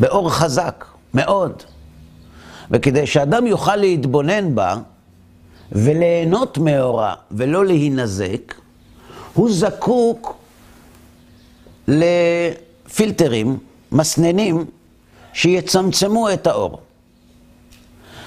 באור 0.00 0.30
חזק 0.30 0.84
מאוד, 1.14 1.62
וכדי 2.70 3.06
שאדם 3.06 3.46
יוכל 3.46 3.76
להתבונן 3.76 4.54
בה 4.54 4.76
וליהנות 5.72 6.58
מאורה 6.58 7.14
ולא 7.30 7.66
להינזק, 7.66 8.54
הוא 9.34 9.52
זקוק 9.52 10.36
לפילטרים, 11.88 13.58
מסננים, 13.92 14.64
שיצמצמו 15.32 16.32
את 16.32 16.46
האור. 16.46 16.80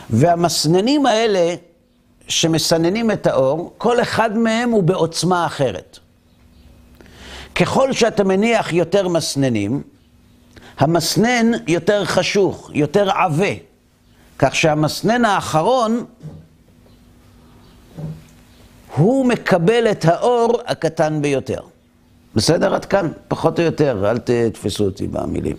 והמסננים 0.10 1.06
האלה 1.06 1.56
שמסננים 2.28 3.12
את 3.12 3.28
האור, 3.28 3.74
כל 3.78 4.02
אחד 4.02 4.38
מהם 4.38 4.72
הוא 4.72 4.84
בעוצמה 4.84 5.46
אחרת. 5.46 6.00
ככל 7.56 7.94
שאתה 7.94 8.24
מניח 8.24 8.74
יותר 8.74 9.08
מסננים, 9.08 9.82
המסנן 10.78 11.52
יותר 11.68 12.06
חשוך, 12.06 12.72
יותר 12.74 13.12
עבה, 13.12 13.67
כך 14.40 14.56
שהמסנן 14.56 15.26
האחרון, 15.26 16.06
הוא 18.96 19.26
מקבל 19.26 19.92
את 19.92 20.06
האור 20.06 20.62
הקטן 20.66 21.22
ביותר. 21.22 21.60
בסדר? 22.36 22.76
עד 22.76 22.86
כאן, 22.86 23.12
פחות 23.28 23.60
או 23.60 23.64
יותר, 23.66 24.10
אל 24.10 24.18
תתפסו 24.18 24.86
אותי 24.86 25.08
במילים. 25.08 25.58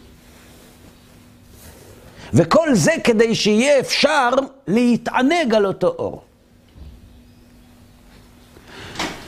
וכל 2.35 2.75
זה 2.75 2.93
כדי 3.05 3.35
שיהיה 3.35 3.81
אפשר 3.81 4.31
להתענג 4.67 5.55
על 5.55 5.67
אותו 5.67 5.87
אור. 5.87 6.23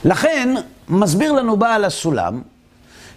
לכן, 0.05 0.55
מסביר 0.89 1.31
לנו 1.31 1.57
בעל 1.57 1.85
הסולם, 1.85 2.41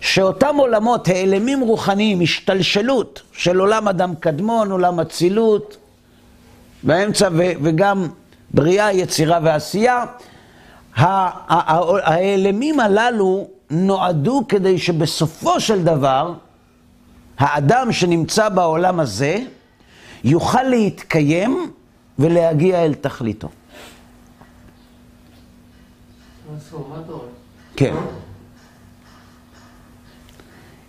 שאותם 0.01 0.57
עולמות, 0.57 1.09
העלמים 1.09 1.61
רוחניים, 1.61 2.21
השתלשלות 2.21 3.23
של 3.33 3.61
עולם 3.61 3.89
אדם 3.89 4.15
קדמון, 4.15 4.71
עולם 4.71 5.01
אצילות, 5.01 5.77
באמצע 6.85 7.29
ו- 7.33 7.53
וגם 7.63 8.07
בריאה, 8.55 8.93
יצירה 8.93 9.39
ועשייה, 9.43 10.05
העלמים 10.97 12.81
הללו 12.81 13.49
נועדו 13.71 14.43
כדי 14.49 14.79
שבסופו 14.79 15.61
של 15.61 15.85
דבר, 15.85 16.35
האדם 17.39 17.93
שנמצא 17.93 18.49
בעולם 18.49 19.01
הזה 19.01 19.39
יוכל 20.25 20.63
להתקיים 20.63 21.71
ולהגיע 22.19 22.85
אל 22.85 22.95
תכליתו. 22.95 23.49
כן. 27.77 27.95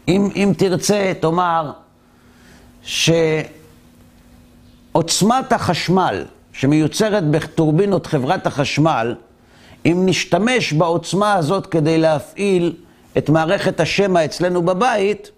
אם, 0.07 0.29
אם 0.35 0.53
תרצה, 0.57 1.13
תאמר 1.19 1.71
שעוצמת 4.95 5.53
החשמל 5.53 6.23
שמיוצרת 6.53 7.27
בטורבינות 7.31 8.07
חברת 8.07 8.47
החשמל, 8.47 9.15
אם 9.85 10.03
נשתמש 10.05 10.73
בעוצמה 10.73 11.33
הזאת 11.33 11.67
כדי 11.67 11.97
להפעיל 11.97 12.73
את 13.17 13.29
מערכת 13.29 13.79
השמע 13.79 14.25
אצלנו 14.25 14.61
בבית, 14.61 15.31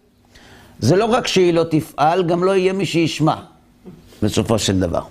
זה 0.79 0.95
לא 0.95 1.05
רק 1.05 1.27
שהיא 1.27 1.53
לא 1.53 1.63
תפעל, 1.63 2.23
גם 2.23 2.43
לא 2.43 2.55
יהיה 2.55 2.73
מי 2.73 2.85
שישמע, 2.85 3.35
בסופו 4.23 4.59
של 4.59 4.79
דבר. 4.79 5.01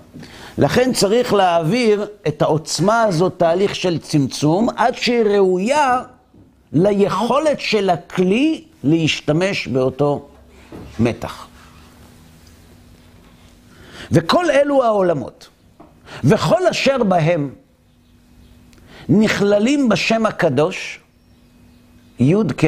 לכן 0.57 0.93
צריך 0.93 1.33
להעביר 1.33 2.07
את 2.27 2.41
העוצמה 2.41 3.01
הזאת 3.01 3.33
תהליך 3.37 3.75
של 3.75 3.97
צמצום, 3.97 4.69
עד 4.75 4.95
שהיא 4.95 5.23
ראויה 5.23 6.01
ליכולת 6.73 7.59
של 7.59 7.89
הכלי 7.89 8.63
להשתמש 8.83 9.67
באותו 9.67 10.27
מתח. 10.99 11.46
וכל 14.11 14.51
אלו 14.51 14.83
העולמות, 14.83 15.47
וכל 16.23 16.67
אשר 16.67 17.03
בהם, 17.03 17.49
נכללים 19.09 19.89
בשם 19.89 20.25
הקדוש 20.25 20.99
י' 22.19 22.35
ק' 22.57 22.65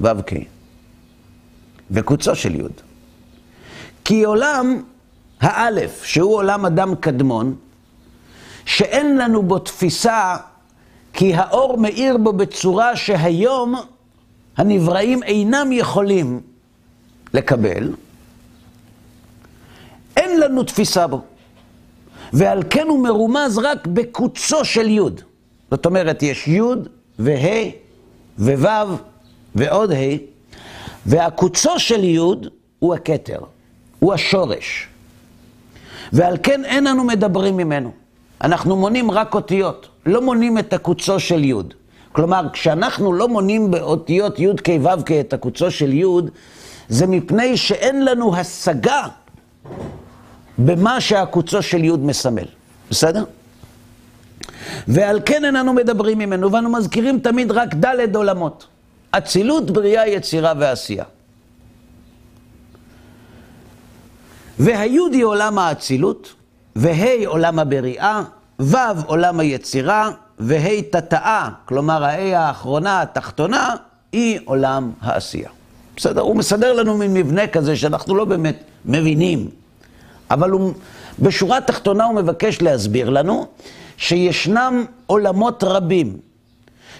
ו' 0.00 0.22
ק', 0.26 0.32
וקוצו 1.90 2.34
של 2.34 2.54
י'. 2.54 2.64
כי 4.04 4.24
עולם 4.24 4.82
האלף, 5.40 6.04
שהוא 6.04 6.34
עולם 6.34 6.66
אדם 6.66 6.94
קדמון, 6.94 7.56
שאין 8.64 9.18
לנו 9.18 9.42
בו 9.42 9.58
תפיסה 9.58 10.36
כי 11.12 11.34
האור 11.34 11.78
מאיר 11.78 12.16
בו 12.16 12.32
בצורה 12.32 12.96
שהיום 12.96 13.74
הנבראים 14.56 15.22
אינם 15.22 15.72
יכולים 15.72 16.40
לקבל, 17.34 17.92
אין 20.16 20.40
לנו 20.40 20.62
תפיסה 20.62 21.06
בו. 21.06 21.22
ועל 22.32 22.62
כן 22.70 22.86
הוא 22.88 23.04
מרומז 23.04 23.58
רק 23.58 23.86
בקוצו 23.86 24.64
של 24.64 24.88
י'. 24.88 25.00
זאת 25.70 25.86
אומרת, 25.86 26.22
יש 26.22 26.48
י' 26.48 26.60
וה' 27.18 27.70
וו' 28.38 28.96
ועוד 29.54 29.92
ה', 29.92 29.96
והקוצו 31.06 31.78
של 31.78 32.04
י' 32.04 32.18
הוא 32.78 32.94
הכתר, 32.94 33.38
הוא 33.98 34.14
השורש. 34.14 34.88
ועל 36.12 36.36
כן 36.42 36.64
אין 36.64 36.86
אנו 36.86 37.04
מדברים 37.04 37.56
ממנו. 37.56 37.92
אנחנו 38.40 38.76
מונים 38.76 39.10
רק 39.10 39.34
אותיות, 39.34 39.88
לא 40.06 40.22
מונים 40.22 40.58
את 40.58 40.72
הקוצו 40.72 41.20
של 41.20 41.44
י'. 41.44 41.54
כלומר, 42.12 42.46
כשאנחנו 42.52 43.12
לא 43.12 43.28
מונים 43.28 43.70
באותיות 43.70 44.38
י' 44.38 44.48
כ' 44.64 44.68
ו' 44.82 45.04
כ' 45.06 45.10
את 45.12 45.32
הקוצו 45.32 45.70
של 45.70 45.92
י', 45.92 46.04
זה 46.88 47.06
מפני 47.06 47.56
שאין 47.56 48.04
לנו 48.04 48.36
השגה 48.36 49.02
במה 50.58 51.00
שהקוצו 51.00 51.62
של 51.62 51.84
י' 51.84 51.90
מסמל. 51.90 52.44
בסדר? 52.90 53.24
ועל 54.88 55.20
כן 55.24 55.44
איננו 55.44 55.72
מדברים 55.72 56.18
ממנו, 56.18 56.52
ואנו 56.52 56.70
מזכירים 56.70 57.18
תמיד 57.18 57.50
רק 57.50 57.74
ד' 57.74 58.16
עולמות. 58.16 58.66
אצילות, 59.10 59.70
בריאה, 59.70 60.08
יצירה 60.08 60.52
ועשייה. 60.58 61.04
והיוד 64.58 65.12
היא 65.12 65.24
עולם 65.24 65.58
האצילות, 65.58 66.34
וה' 66.76 67.26
עולם 67.26 67.58
הבריאה, 67.58 68.22
ו' 68.60 68.76
עולם 69.06 69.40
היצירה, 69.40 70.10
וה' 70.38 70.82
תתאה, 70.90 71.48
כלומר 71.64 72.04
הה' 72.04 72.38
האחרונה, 72.38 73.02
התחתונה, 73.02 73.74
היא 74.12 74.38
עולם 74.44 74.90
העשייה. 75.00 75.50
בסדר? 75.96 76.20
הוא 76.20 76.36
מסדר 76.36 76.72
לנו 76.72 76.96
מין 76.96 77.14
מבנה 77.14 77.46
כזה 77.46 77.76
שאנחנו 77.76 78.14
לא 78.14 78.24
באמת 78.24 78.56
מבינים, 78.84 79.48
אבל 80.30 80.50
הוא, 80.50 80.72
בשורה 81.18 81.56
התחתונה 81.58 82.04
הוא 82.04 82.14
מבקש 82.14 82.62
להסביר 82.62 83.10
לנו 83.10 83.46
שישנם 83.96 84.84
עולמות 85.06 85.64
רבים 85.64 86.16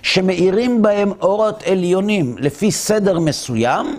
שמאירים 0.02 0.82
בהם 0.82 1.12
אורות 1.20 1.62
עליונים 1.62 2.36
לפי 2.38 2.70
סדר 2.70 3.18
מסוים, 3.18 3.96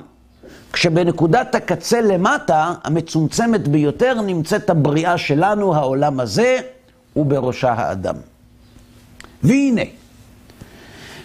כשבנקודת 0.74 1.56
הקצה 1.56 2.02
למטה, 2.02 2.74
המצומצמת 2.84 3.68
ביותר, 3.68 4.22
נמצאת 4.22 4.70
הבריאה 4.70 5.18
שלנו, 5.18 5.76
העולם 5.76 6.20
הזה, 6.20 6.60
ובראשה 7.16 7.74
האדם. 7.74 8.16
והנה, 9.44 9.82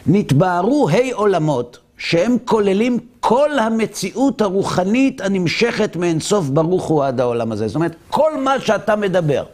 נתבהרו 0.06 0.88
ה' 0.88 1.14
עולמות 1.14 1.78
שהם 2.02 2.36
כוללים 2.44 2.98
כל 3.20 3.58
המציאות 3.58 4.40
הרוחנית 4.40 5.20
הנמשכת 5.20 5.96
מאינסוף 5.96 6.48
ברוך 6.48 6.84
הוא 6.84 7.04
עד 7.04 7.20
העולם 7.20 7.52
הזה. 7.52 7.68
זאת 7.68 7.74
אומרת, 7.74 7.94
כל 8.08 8.36
מה 8.36 8.60
שאתה 8.60 8.96
מדבר, 8.96 9.44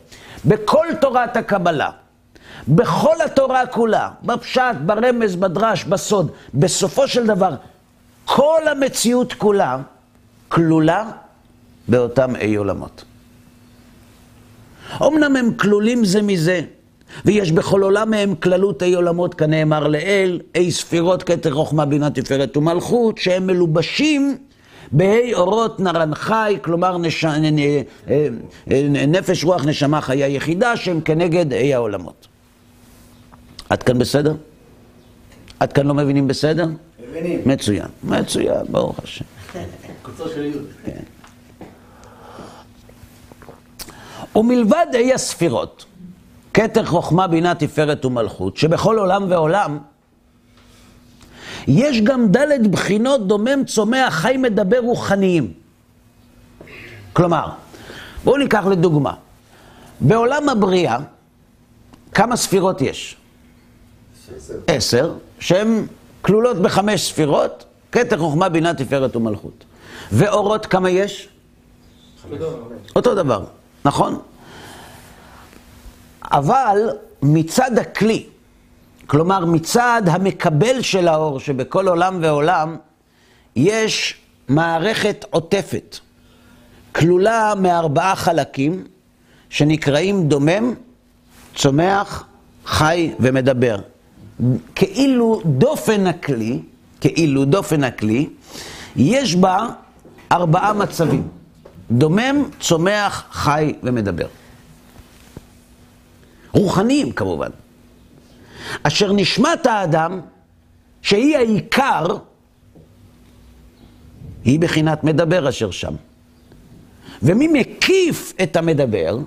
בכל 0.44 0.86
תורת 1.00 1.36
הקבלה, 1.36 1.90
בכל 2.68 3.14
התורה 3.24 3.66
כולה, 3.66 4.10
בפשט, 4.22 4.76
ברמז, 4.86 5.36
בדרש, 5.36 5.84
בסוד, 5.84 6.30
בסופו 6.54 7.08
של 7.08 7.26
דבר, 7.26 7.54
כל 8.24 8.62
המציאות 8.70 9.32
כולה 9.32 9.78
כלולה 10.48 11.10
באותם 11.88 12.36
אי 12.36 12.54
עולמות. 12.54 13.04
אמנם 15.02 15.36
הם 15.36 15.54
כלולים 15.54 16.04
זה 16.04 16.22
מזה, 16.22 16.60
ויש 17.24 17.52
בכל 17.52 17.82
עולם 17.82 18.10
מהם 18.10 18.34
כללות 18.34 18.82
אי 18.82 18.94
עולמות, 18.94 19.34
כנאמר 19.34 19.88
לאל, 19.88 20.40
אי 20.54 20.70
ספירות, 20.70 21.22
כתר 21.22 21.54
חוכמה, 21.54 21.86
בינה, 21.86 22.10
תפארת 22.10 22.56
ומלכות, 22.56 23.18
שהם 23.18 23.46
מלובשים 23.46 24.38
בהי 24.92 25.34
אורות 25.34 25.80
נרן 25.80 26.14
חי, 26.14 26.58
כלומר 26.62 26.98
נש... 26.98 27.24
נפש, 29.08 29.44
רוח, 29.44 29.64
נשמה, 29.64 30.00
חיה 30.00 30.28
יחידה, 30.28 30.76
שהם 30.76 31.00
כנגד 31.00 31.52
אי 31.52 31.74
העולמות. 31.74 32.28
עד 33.70 33.82
כאן 33.82 33.98
בסדר? 33.98 34.34
עד 35.60 35.72
כאן 35.72 35.86
לא 35.86 35.94
מבינים 35.94 36.28
בסדר? 36.28 36.66
מבינים. 37.10 37.40
מצוין, 37.46 37.86
מצוין, 38.04 38.66
ברוך 38.68 38.98
השם. 39.04 39.24
קוצו 40.02 40.28
של 40.28 40.44
י'. 40.44 40.52
כן. 40.84 41.02
ומלבד 44.38 44.86
אי 44.94 45.14
הספירות, 45.14 45.84
כתר 46.58 46.84
חוכמה, 46.84 47.26
בינה, 47.26 47.54
תפארת 47.54 48.04
ומלכות, 48.04 48.56
שבכל 48.56 48.98
עולם 48.98 49.30
ועולם 49.30 49.78
יש 51.68 52.00
גם 52.00 52.28
דלת 52.28 52.66
בחינות 52.66 53.26
דומם, 53.26 53.64
צומח, 53.66 54.14
חי, 54.14 54.36
מדבר 54.36 54.78
רוחניים. 54.78 55.52
כלומר, 57.12 57.48
בואו 58.24 58.36
ניקח 58.36 58.66
לדוגמה, 58.66 59.14
בעולם 60.00 60.48
הבריאה, 60.48 60.98
כמה 62.14 62.36
ספירות 62.36 62.80
יש? 62.80 63.16
עשר. 64.36 64.54
עשר, 64.66 65.14
שהן 65.40 65.86
כלולות 66.22 66.56
בחמש 66.56 67.08
ספירות, 67.08 67.64
כתר 67.92 68.18
חוכמה, 68.18 68.48
בינה, 68.48 68.74
תפארת 68.74 69.16
ומלכות. 69.16 69.64
ואורות 70.12 70.66
כמה 70.66 70.90
יש? 70.90 71.28
אותו 72.96 73.14
דבר, 73.14 73.44
נכון? 73.84 74.20
אבל 76.32 76.78
מצד 77.22 77.78
הכלי, 77.78 78.26
כלומר 79.06 79.44
מצד 79.44 80.02
המקבל 80.06 80.82
של 80.82 81.08
האור 81.08 81.40
שבכל 81.40 81.88
עולם 81.88 82.18
ועולם, 82.22 82.76
יש 83.56 84.14
מערכת 84.48 85.24
עוטפת, 85.30 85.98
כלולה 86.92 87.52
מארבעה 87.60 88.16
חלקים, 88.16 88.84
שנקראים 89.50 90.28
דומם, 90.28 90.74
צומח, 91.54 92.24
חי 92.66 93.12
ומדבר. 93.20 93.76
כאילו 94.74 95.40
דופן 95.44 96.06
הכלי, 96.06 96.60
כאילו 97.00 97.44
דופן 97.44 97.84
הכלי, 97.84 98.28
יש 98.96 99.34
בה 99.34 99.66
ארבעה 100.32 100.72
מצבים. 100.72 101.28
דומם, 101.90 102.42
צומח, 102.60 103.24
חי 103.30 103.74
ומדבר. 103.82 104.26
רוחניים 106.52 107.12
כמובן. 107.12 107.50
אשר 108.82 109.12
נשמת 109.12 109.66
האדם, 109.66 110.20
שהיא 111.02 111.36
העיקר, 111.36 112.06
היא 114.44 114.60
בחינת 114.60 115.04
מדבר 115.04 115.48
אשר 115.48 115.70
שם. 115.70 115.94
ומי 117.22 117.48
מקיף 117.48 118.32
את 118.42 118.56
המדבר? 118.56 119.18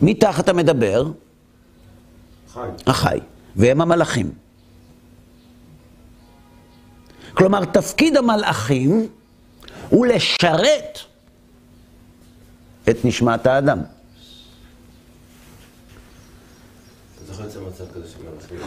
מי 0.00 0.14
תחת 0.14 0.48
המדבר? 0.48 1.06
חי. 2.52 2.68
החי. 2.86 3.18
והם 3.56 3.80
המלאכים. 3.80 4.30
כלומר, 7.34 7.64
תפקיד 7.64 8.16
המלאכים 8.16 9.08
הוא 9.88 10.06
לשרת 10.06 10.98
את 12.90 13.04
נשמת 13.04 13.46
האדם. 13.46 13.78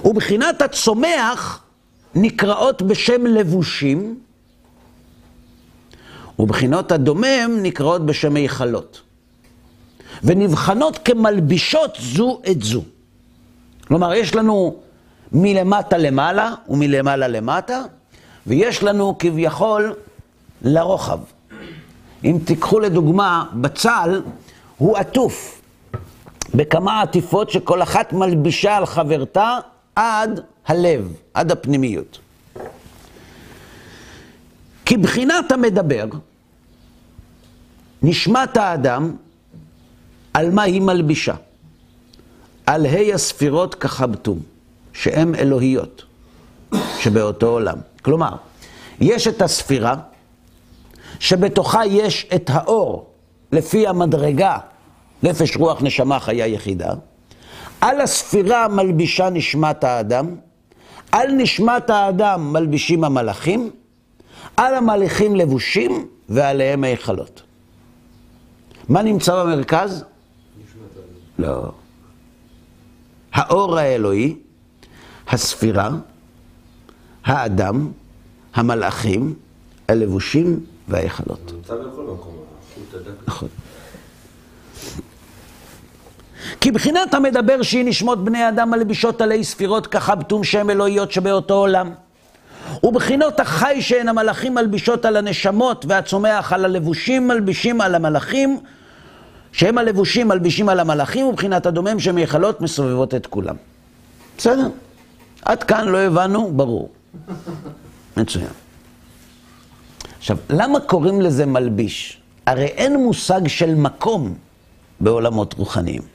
ובחינת 0.05 0.61
הצומח 0.61 1.63
נקראות 2.15 2.81
בשם 2.81 3.25
לבושים, 3.25 4.19
ובחינות 6.39 6.91
הדומם 6.91 7.59
נקראות 7.61 8.05
בשם 8.05 8.35
היכלות. 8.35 9.01
ונבחנות 10.23 10.97
כמלבישות 10.97 11.97
זו 11.99 12.41
את 12.51 12.63
זו. 12.63 12.81
כלומר, 13.87 14.13
יש 14.13 14.35
לנו 14.35 14.75
מלמטה 15.31 15.97
למעלה 15.97 16.53
ומלמעלה 16.69 17.27
למטה, 17.27 17.81
ויש 18.47 18.83
לנו 18.83 19.15
כביכול 19.19 19.93
לרוחב. 20.61 21.19
אם 22.23 22.37
תיקחו 22.45 22.79
לדוגמה, 22.79 23.45
בצל 23.53 24.21
הוא 24.77 24.97
עטוף 24.97 25.61
בכמה 26.53 27.01
עטיפות 27.01 27.49
שכל 27.49 27.83
אחת 27.83 28.13
מלבישה 28.13 28.77
על 28.77 28.85
חברתה 28.85 29.57
עד 29.95 30.39
הלב, 30.65 31.13
עד 31.33 31.51
הפנימיות. 31.51 32.19
כי 34.85 34.97
בחינת 34.97 35.51
המדבר, 35.51 36.05
נשמת 38.01 38.57
האדם, 38.57 39.15
על 40.33 40.51
מה 40.51 40.63
היא 40.63 40.81
מלבישה? 40.81 41.35
על 42.65 42.85
ה' 42.85 43.13
הספירות 43.13 43.75
כחבטום. 43.75 44.39
שהן 44.93 45.35
אלוהיות, 45.35 46.03
שבאותו 46.99 47.47
עולם. 47.47 47.77
כלומר, 48.01 48.35
יש 48.99 49.27
את 49.27 49.41
הספירה, 49.41 49.95
שבתוכה 51.19 51.85
יש 51.85 52.27
את 52.35 52.49
האור, 52.53 53.09
לפי 53.51 53.87
המדרגה, 53.87 54.57
נפש, 55.23 55.57
רוח, 55.57 55.81
נשמה, 55.81 56.19
חיה 56.19 56.47
יחידה. 56.47 56.93
על 57.81 58.01
הספירה 58.01 58.67
מלבישה 58.67 59.29
נשמת 59.29 59.83
האדם, 59.83 60.35
על 61.11 61.31
נשמת 61.31 61.89
האדם 61.89 62.53
מלבישים 62.53 63.03
המלאכים, 63.03 63.71
על 64.57 64.75
המלאכים 64.75 65.35
לבושים 65.35 66.07
ועליהם 66.29 66.83
ההיכלות. 66.83 67.41
מה 68.89 69.01
נמצא 69.01 69.43
במרכז? 69.43 70.03
לא. 71.39 71.71
האור 73.33 73.77
האלוהי, 73.77 74.35
הספירה, 75.27 75.89
האדם, 77.25 77.91
המלאכים, 78.53 79.35
הלבושים 79.87 80.65
וההיכלות. 80.87 81.51
נמצא 81.55 81.75
בכל 81.75 82.03
מקום, 82.03 82.33
נכון. 83.27 83.49
כי 86.63 86.71
בחינת 86.71 87.13
המדבר 87.13 87.61
שהיא 87.61 87.85
נשמות 87.85 88.23
בני 88.23 88.49
אדם 88.49 88.71
מלבישות 88.71 89.21
עלי 89.21 89.43
ספירות 89.43 89.87
כחבטום 89.87 90.43
שם 90.43 90.69
אלוהיות 90.69 91.11
שבאותו 91.11 91.53
עולם. 91.53 91.93
ובחינות 92.83 93.39
החי 93.39 93.81
שהן 93.81 94.07
המלאכים 94.07 94.53
מלבישות 94.53 95.05
על 95.05 95.17
הנשמות 95.17 95.85
והצומח 95.89 96.53
על 96.53 96.65
הלבושים 96.65 97.27
מלבישים 97.27 97.81
על 97.81 97.95
המלאכים 97.95 98.59
שהם 99.51 99.77
הלבושים 99.77 100.27
מלבישים 100.27 100.69
על 100.69 100.79
המלאכים 100.79 101.25
ובחינת 101.25 101.65
הדומם 101.65 101.99
שמייחלות 101.99 102.61
מסובבות 102.61 103.15
את 103.15 103.27
כולם. 103.27 103.55
בסדר? 104.37 104.67
עד 105.45 105.63
כאן 105.63 105.87
לא 105.87 105.97
הבנו? 105.97 106.51
ברור. 106.55 106.89
מצוין. 108.17 108.53
עכשיו, 110.17 110.37
למה 110.49 110.79
קוראים 110.79 111.21
לזה 111.21 111.45
מלביש? 111.45 112.21
הרי 112.45 112.65
אין 112.65 113.03
מושג 113.03 113.47
של 113.47 113.75
מקום 113.75 114.33
בעולמות 114.99 115.53
רוחניים. 115.53 116.12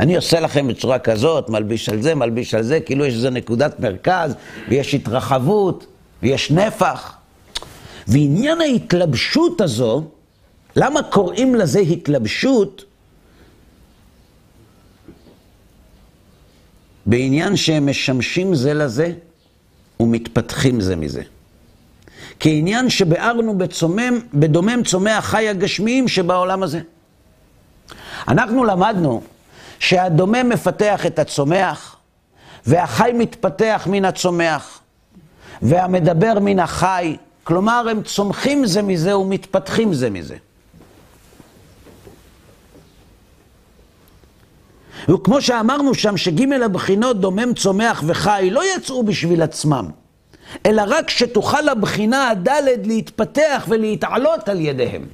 אני 0.00 0.16
עושה 0.16 0.40
לכם 0.40 0.68
בצורה 0.68 0.98
כזאת, 0.98 1.48
מלביש 1.48 1.88
על 1.88 2.02
זה, 2.02 2.14
מלביש 2.14 2.54
על 2.54 2.62
זה, 2.62 2.80
כאילו 2.80 3.04
יש 3.04 3.14
איזה 3.14 3.30
נקודת 3.30 3.80
מרכז, 3.80 4.34
ויש 4.68 4.94
התרחבות, 4.94 5.86
ויש 6.22 6.50
נפח. 6.50 7.14
ועניין 8.06 8.60
ההתלבשות 8.60 9.60
הזו, 9.60 10.04
למה 10.76 11.02
קוראים 11.02 11.54
לזה 11.54 11.80
התלבשות? 11.80 12.84
בעניין 17.06 17.56
שהם 17.56 17.86
משמשים 17.86 18.54
זה 18.54 18.74
לזה 18.74 19.12
ומתפתחים 20.00 20.80
זה 20.80 20.96
מזה. 20.96 21.22
כעניין 22.40 22.90
שביארנו 22.90 23.58
בצומם, 23.58 24.20
בדומם 24.34 24.82
צומי 24.84 25.10
החי 25.10 25.48
הגשמיים 25.48 26.08
שבעולם 26.08 26.62
הזה. 26.62 26.80
אנחנו 28.28 28.64
למדנו 28.64 29.22
שהדומם 29.80 30.48
מפתח 30.48 31.06
את 31.06 31.18
הצומח, 31.18 31.96
והחי 32.66 33.10
מתפתח 33.14 33.86
מן 33.90 34.04
הצומח, 34.04 34.80
והמדבר 35.62 36.38
מן 36.40 36.58
החי, 36.58 37.16
כלומר 37.44 37.86
הם 37.90 38.02
צומחים 38.02 38.66
זה 38.66 38.82
מזה 38.82 39.16
ומתפתחים 39.16 39.94
זה 39.94 40.10
מזה. 40.10 40.36
וכמו 45.08 45.40
שאמרנו 45.40 45.94
שם, 45.94 46.16
שג' 46.16 46.52
הבחינות 46.52 47.20
דומם, 47.20 47.54
צומח 47.54 48.02
וחי 48.06 48.48
לא 48.52 48.62
יצאו 48.76 49.02
בשביל 49.02 49.42
עצמם, 49.42 49.88
אלא 50.66 50.82
רק 50.86 51.10
שתוכל 51.10 51.68
הבחינה 51.68 52.28
הדלת 52.28 52.86
להתפתח 52.86 53.66
ולהתעלות 53.68 54.48
על 54.48 54.60
ידיהם, 54.60 55.04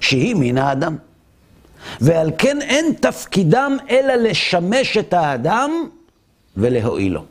שהיא 0.00 0.34
מן 0.38 0.58
האדם. 0.58 0.96
ועל 2.00 2.30
כן 2.38 2.62
אין 2.62 2.92
תפקידם 3.00 3.76
אלא 3.90 4.14
לשמש 4.14 4.96
את 4.96 5.12
האדם 5.12 5.70
ולהועילו. 6.56 7.24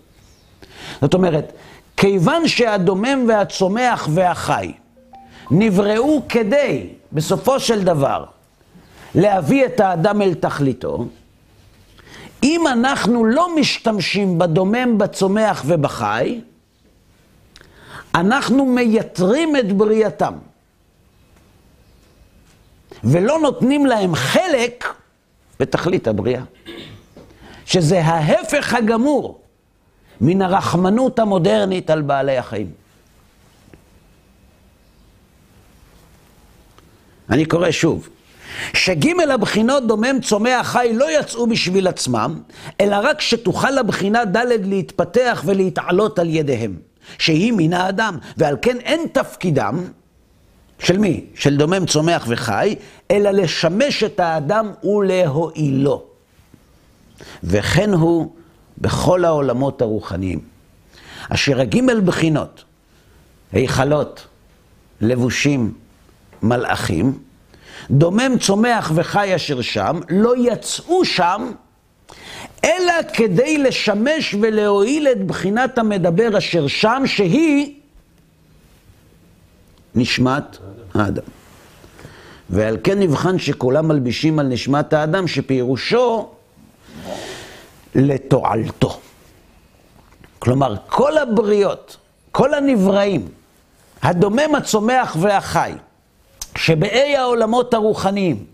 זאת 1.01 1.13
אומרת, 1.13 1.53
כיוון 1.97 2.47
שהדומם 2.47 3.25
והצומח 3.27 4.07
והחי 4.11 4.73
נבראו 5.51 6.21
כדי, 6.29 6.87
בסופו 7.11 7.59
של 7.59 7.83
דבר, 7.83 8.25
להביא 9.15 9.65
את 9.65 9.79
האדם 9.79 10.21
אל 10.21 10.33
תכליתו, 10.33 11.05
אם 12.43 12.67
אנחנו 12.67 13.25
לא 13.25 13.55
משתמשים 13.55 14.37
בדומם, 14.37 14.97
בצומח 14.97 15.63
ובחי, 15.65 16.41
אנחנו 18.15 18.65
מייתרים 18.65 19.55
את 19.55 19.73
בריאתם. 19.73 20.33
ולא 23.03 23.39
נותנים 23.39 23.85
להם 23.85 24.15
חלק 24.15 24.85
בתכלית 25.59 26.07
הבריאה. 26.07 26.43
שזה 27.65 28.01
ההפך 28.01 28.73
הגמור 28.73 29.41
מן 30.21 30.41
הרחמנות 30.41 31.19
המודרנית 31.19 31.89
על 31.89 32.01
בעלי 32.01 32.37
החיים. 32.37 32.71
אני 37.29 37.45
קורא 37.45 37.71
שוב. 37.71 38.09
שג' 38.73 39.19
הבחינות 39.31 39.87
דומם 39.87 40.21
צומח 40.21 40.67
חי 40.67 40.91
לא 40.93 41.19
יצאו 41.19 41.47
בשביל 41.47 41.87
עצמם, 41.87 42.41
אלא 42.81 42.95
רק 43.03 43.21
שתוכל 43.21 43.77
הבחינה 43.77 44.25
ד' 44.25 44.45
להתפתח 44.63 45.43
ולהתעלות 45.45 46.19
על 46.19 46.29
ידיהם, 46.29 46.77
שהיא 47.17 47.53
מן 47.57 47.73
האדם, 47.73 48.17
ועל 48.37 48.57
כן 48.61 48.77
אין 48.77 49.07
תפקידם 49.11 49.83
של 50.79 50.97
מי? 50.97 51.25
של 51.35 51.57
דומם, 51.57 51.85
צומח 51.85 52.25
וחי, 52.27 52.75
אלא 53.11 53.31
לשמש 53.31 54.03
את 54.03 54.19
האדם 54.19 54.71
ולהועילו. 54.83 56.03
וכן 57.43 57.93
הוא 57.93 58.31
בכל 58.77 59.25
העולמות 59.25 59.81
הרוחניים. 59.81 60.39
אשר 61.29 61.61
הגימל 61.61 62.01
בחינות, 62.01 62.63
היכלות, 63.51 64.27
לבושים, 65.01 65.73
מלאכים, 66.43 67.17
דומם, 67.91 68.37
צומח 68.39 68.91
וחי 68.95 69.35
אשר 69.35 69.61
שם, 69.61 69.99
לא 70.09 70.33
יצאו 70.37 71.05
שם, 71.05 71.51
אלא 72.65 72.93
כדי 73.13 73.57
לשמש 73.57 74.35
ולהועיל 74.41 75.07
את 75.07 75.27
בחינת 75.27 75.77
המדבר 75.77 76.37
אשר 76.37 76.67
שם, 76.67 77.03
שהיא 77.05 77.73
נשמת 79.95 80.57
האדם. 80.93 81.23
ועל 82.49 82.77
כן 82.83 82.99
נבחן 82.99 83.39
שכולם 83.39 83.87
מלבישים 83.87 84.39
על 84.39 84.47
נשמת 84.47 84.93
האדם, 84.93 85.27
שפירושו 85.27 86.29
לתועלתו. 87.95 88.99
כלומר, 90.39 90.75
כל 90.87 91.17
הבריות, 91.17 91.97
כל 92.31 92.53
הנבראים, 92.53 93.27
הדומם, 94.01 94.55
הצומח 94.57 95.17
והחי, 95.19 95.71
שבאי 96.57 97.17
העולמות 97.17 97.73
הרוחניים, 97.73 98.45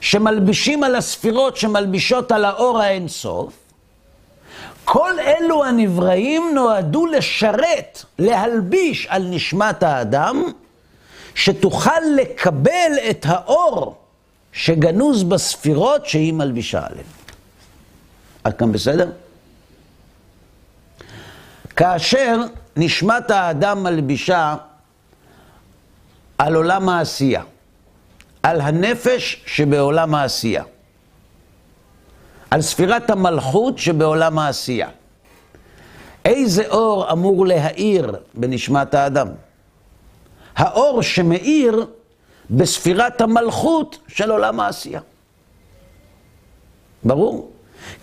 שמלבישים 0.00 0.84
על 0.84 0.94
הספירות 0.94 1.56
שמלבישות 1.56 2.32
על 2.32 2.44
האור 2.44 2.80
האינסוף, 2.80 3.63
כל 4.84 5.12
אלו 5.20 5.64
הנבראים 5.64 6.50
נועדו 6.54 7.06
לשרת, 7.06 8.04
להלביש 8.18 9.06
על 9.06 9.22
נשמת 9.30 9.82
האדם, 9.82 10.44
שתוכל 11.34 12.00
לקבל 12.16 12.92
את 13.10 13.26
האור 13.28 13.96
שגנוז 14.52 15.22
בספירות 15.22 16.06
שהיא 16.06 16.32
מלבישה 16.32 16.86
עליהן. 16.86 17.06
עד 18.44 18.56
כאן 18.56 18.72
בסדר? 18.72 19.10
כאשר 21.76 22.40
נשמת 22.76 23.30
האדם 23.30 23.82
מלבישה 23.82 24.54
על 26.38 26.54
עולם 26.54 26.88
העשייה, 26.88 27.42
על 28.42 28.60
הנפש 28.60 29.42
שבעולם 29.46 30.14
העשייה. 30.14 30.64
על 32.54 32.62
ספירת 32.62 33.10
המלכות 33.10 33.78
שבעולם 33.78 34.38
העשייה. 34.38 34.88
איזה 36.24 36.66
אור 36.68 37.12
אמור 37.12 37.46
להאיר 37.46 38.16
בנשמת 38.34 38.94
האדם? 38.94 39.28
האור 40.56 41.02
שמאיר 41.02 41.86
בספירת 42.50 43.20
המלכות 43.20 43.98
של 44.08 44.30
עולם 44.30 44.60
העשייה. 44.60 45.00
ברור? 47.04 47.50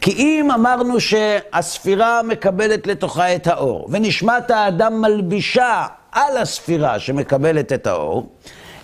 כי 0.02 0.12
אם 0.12 0.52
אמרנו 0.52 1.00
שהספירה 1.00 2.22
מקבלת 2.24 2.88
לתוכה 2.88 3.36
את 3.36 3.48
האור, 3.48 3.88
ונשמת 3.92 4.52
האדם 4.52 5.02
מלבישה 5.02 5.86
על 6.12 6.38
הספירה 6.38 7.00
שמקבלת 7.00 7.74
את 7.74 7.88
האור, 7.88 8.30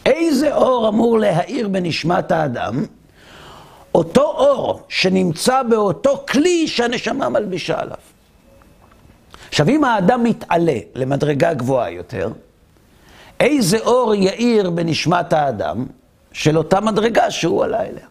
איזה 0.05 0.55
אור 0.55 0.89
אמור 0.89 1.19
להאיר 1.19 1.67
בנשמת 1.67 2.31
האדם? 2.31 2.85
אותו 3.97 4.21
אור 4.21 4.81
שנמצא 4.89 5.63
באותו 5.63 6.23
כלי 6.29 6.67
שהנשמה 6.67 7.29
מלבישה 7.29 7.79
עליו. 7.79 7.97
עכשיו, 9.49 9.69
אם 9.69 9.83
האדם 9.83 10.23
מתעלה 10.23 10.77
למדרגה 10.95 11.53
גבוהה 11.53 11.91
יותר, 11.91 12.31
איזה 13.39 13.79
אור 13.79 14.15
יאיר 14.15 14.69
בנשמת 14.69 15.33
האדם 15.33 15.85
של 16.31 16.57
אותה 16.57 16.81
מדרגה 16.81 17.31
שהוא 17.31 17.63
עלה 17.63 17.81
אליה? 17.81 18.07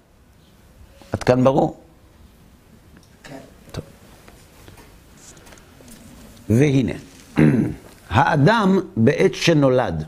עד 1.13 1.23
כאן 1.23 1.45
ברור? 1.45 1.81
כן. 3.25 3.37
טוב. 3.73 3.85
והנה, 6.49 6.93
האדם 8.11 8.81
בעת 8.97 9.35
שנולד, 9.35 10.05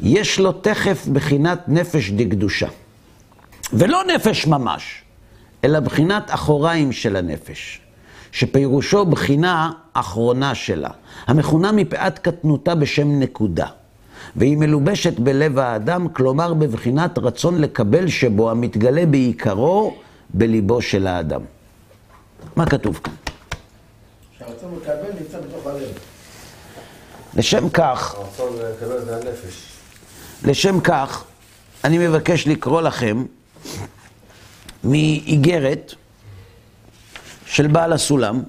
יש 0.00 0.38
לו 0.38 0.52
תכף 0.52 1.06
בחינת 1.12 1.58
נפש 1.68 2.10
דקדושה. 2.10 2.68
ולא 3.72 4.02
נפש 4.14 4.46
ממש, 4.46 5.02
אלא 5.64 5.80
בחינת 5.80 6.30
אחוריים 6.30 6.92
של 6.92 7.16
הנפש, 7.16 7.80
שפירושו 8.32 9.04
בחינה 9.04 9.70
אחרונה 9.92 10.54
שלה, 10.54 10.90
המכונה 11.26 11.72
מפאת 11.72 12.18
קטנותה 12.18 12.74
בשם 12.74 13.20
נקודה. 13.20 13.66
והיא 14.36 14.56
מלובשת 14.56 15.18
בלב 15.18 15.58
האדם, 15.58 16.08
כלומר 16.08 16.54
בבחינת 16.54 17.18
רצון 17.18 17.60
לקבל 17.60 18.08
שבו 18.08 18.50
המתגלה 18.50 19.06
בעיקרו 19.06 19.96
בליבו 20.30 20.82
של 20.82 21.06
האדם. 21.06 21.40
מה 22.56 22.66
כתוב 22.66 23.00
כאן? 23.04 23.12
שהרצון 24.38 24.78
לקבל 24.82 25.20
נמצא 25.20 25.38
בתוך 25.40 25.66
הלב. 25.66 25.88
לשם 27.36 27.68
כך, 27.68 28.14
הרצון 28.14 28.52
לקבל 28.56 29.04
זה 29.04 29.16
הנפש. 29.16 29.72
לשם 30.44 30.80
כך, 30.80 31.24
אני 31.84 31.98
מבקש 32.08 32.46
לקרוא 32.46 32.80
לכם 32.80 33.24
מאיגרת 34.84 35.94
של 37.46 37.66
בעל 37.66 37.92
הסולם, 37.92 38.42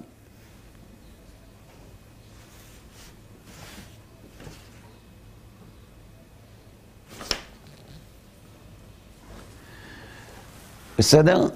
בסדר? 10.99 11.47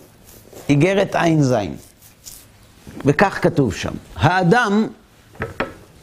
איגרת 0.70 1.16
ע"ז. 1.16 1.56
וכך 3.06 3.39
כתוב 3.42 3.74
שם. 3.74 3.94
האדם 4.16 4.88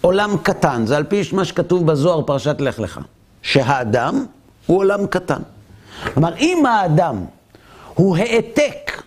עולם 0.01 0.37
קטן, 0.43 0.87
זה 0.87 0.97
על 0.97 1.05
פי 1.05 1.23
מה 1.33 1.45
שכתוב 1.45 1.87
בזוהר, 1.87 2.23
פרשת 2.23 2.57
לך 2.61 2.79
לך. 2.79 3.01
שהאדם 3.43 4.27
הוא 4.67 4.79
עולם 4.79 5.07
קטן. 5.07 5.43
כלומר, 6.15 6.37
אם 6.37 6.67
האדם 6.67 7.25
הוא 7.95 8.17
העתק 8.17 9.03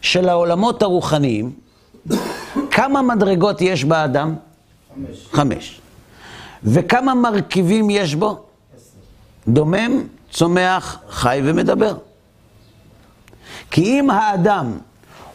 של 0.00 0.28
העולמות 0.28 0.82
הרוחניים, 0.82 1.52
כמה 2.70 3.02
מדרגות 3.02 3.60
יש 3.60 3.84
באדם? 3.84 4.34
חמש. 4.94 5.28
חמש. 5.32 5.80
וכמה 6.64 7.14
מרכיבים 7.14 7.90
יש 7.90 8.14
בו? 8.14 8.40
דומם, 9.48 10.02
צומח, 10.30 10.98
חי 11.08 11.40
ומדבר. 11.44 11.94
כי 13.70 14.00
אם 14.00 14.10
האדם 14.10 14.78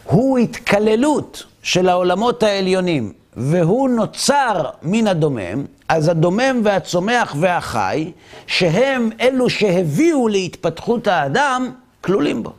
הוא 0.04 0.38
התקללות 0.38 1.44
של 1.62 1.88
העולמות 1.88 2.42
העליונים, 2.42 3.12
והוא 3.36 3.88
נוצר 3.88 4.70
מן 4.82 5.06
הדומם, 5.06 5.64
אז 5.88 6.08
הדומם 6.08 6.60
והצומח 6.64 7.34
והחי, 7.40 8.12
שהם 8.46 9.10
אלו 9.20 9.50
שהביאו 9.50 10.28
להתפתחות 10.28 11.06
האדם, 11.06 11.70
כלולים 12.00 12.42
בו. 12.42 12.52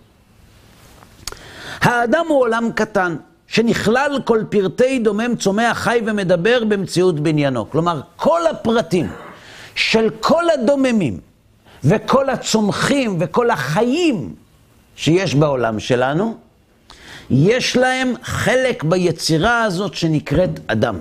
האדם 1.89 2.25
הוא 2.27 2.39
עולם 2.39 2.69
קטן, 2.75 3.15
שנכלל 3.47 4.19
כל 4.25 4.43
פרטי 4.49 4.99
דומם, 4.99 5.35
צומח, 5.35 5.77
חי 5.77 5.99
ומדבר 6.05 6.63
במציאות 6.63 7.19
בניינו. 7.19 7.69
כלומר, 7.69 8.01
כל 8.15 8.47
הפרטים 8.47 9.11
של 9.75 10.09
כל 10.19 10.43
הדוממים 10.49 11.19
וכל 11.83 12.29
הצומחים 12.29 13.17
וכל 13.19 13.49
החיים 13.49 14.35
שיש 14.95 15.35
בעולם 15.35 15.79
שלנו, 15.79 16.37
יש 17.29 17.77
להם 17.77 18.13
חלק 18.23 18.83
ביצירה 18.83 19.63
הזאת 19.63 19.93
שנקראת 19.93 20.59
אדם. 20.67 20.99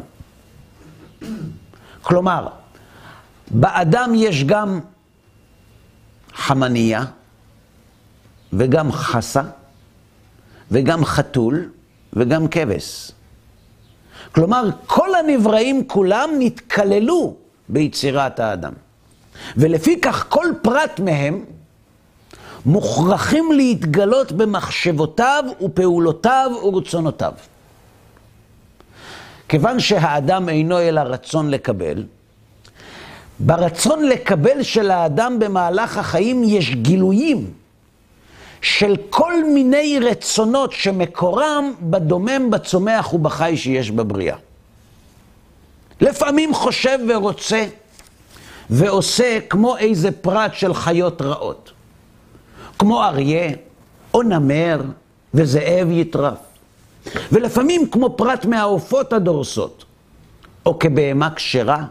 כלומר, 2.02 2.48
באדם 3.50 4.12
יש 4.14 4.44
גם 4.44 4.80
חמניה, 6.34 7.04
וגם 8.52 8.92
חסה, 8.92 9.42
וגם 10.70 11.04
חתול, 11.04 11.68
וגם 12.12 12.48
כבש. 12.48 13.10
כלומר, 14.32 14.68
כל 14.86 15.14
הנבראים 15.14 15.88
כולם 15.88 16.30
נתקללו 16.38 17.34
ביצירת 17.68 18.40
האדם. 18.40 18.72
ולפי 19.56 20.00
כך 20.00 20.26
כל 20.28 20.46
פרט 20.62 21.00
מהם 21.00 21.44
מוכרחים 22.66 23.52
להתגלות 23.52 24.32
במחשבותיו 24.32 25.44
ופעולותיו 25.62 26.50
ורצונותיו. 26.64 27.32
כיוון 29.48 29.80
שהאדם 29.80 30.48
אינו 30.48 30.78
אלא 30.78 31.00
רצון 31.00 31.50
לקבל, 31.50 32.04
ברצון 33.40 34.04
לקבל 34.04 34.62
של 34.62 34.90
האדם 34.90 35.38
במהלך 35.38 35.98
החיים 35.98 36.44
יש 36.44 36.74
גילויים 36.74 37.50
של 38.62 38.96
כל 39.10 39.44
מיני 39.44 39.98
רצונות 40.02 40.72
שמקורם 40.72 41.72
בדומם, 41.80 42.50
בצומח 42.50 43.14
ובחי 43.14 43.56
שיש 43.56 43.90
בבריאה. 43.90 44.36
לפעמים 46.00 46.54
חושב 46.54 46.98
ורוצה 47.08 47.66
ועושה 48.70 49.38
כמו 49.50 49.76
איזה 49.76 50.12
פרט 50.12 50.54
של 50.54 50.74
חיות 50.74 51.22
רעות. 51.22 51.70
כמו 52.78 53.04
אריה, 53.04 53.50
או 54.14 54.22
נמר, 54.22 54.80
וזאב 55.34 55.90
יטרף. 55.90 56.38
ולפעמים 57.32 57.90
כמו 57.90 58.16
פרט 58.16 58.44
מהעופות 58.44 59.12
הדורסות, 59.12 59.84
או 60.66 60.78
כבהמה 60.78 61.34
כשרה, 61.34 61.84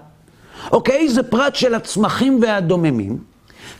או 0.72 0.84
כאיזה 0.84 1.24
פרט 1.24 1.56
של 1.56 1.74
הצמחים 1.74 2.40
והדוממים, 2.42 3.18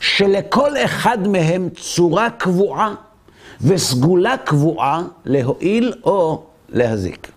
שלכל 0.00 0.76
אחד 0.84 1.28
מהם 1.28 1.68
צורה 1.76 2.30
קבועה 2.30 2.94
וסגולה 3.60 4.36
קבועה 4.36 5.02
להועיל 5.24 5.92
או 6.04 6.42
להזיק. 6.68 7.30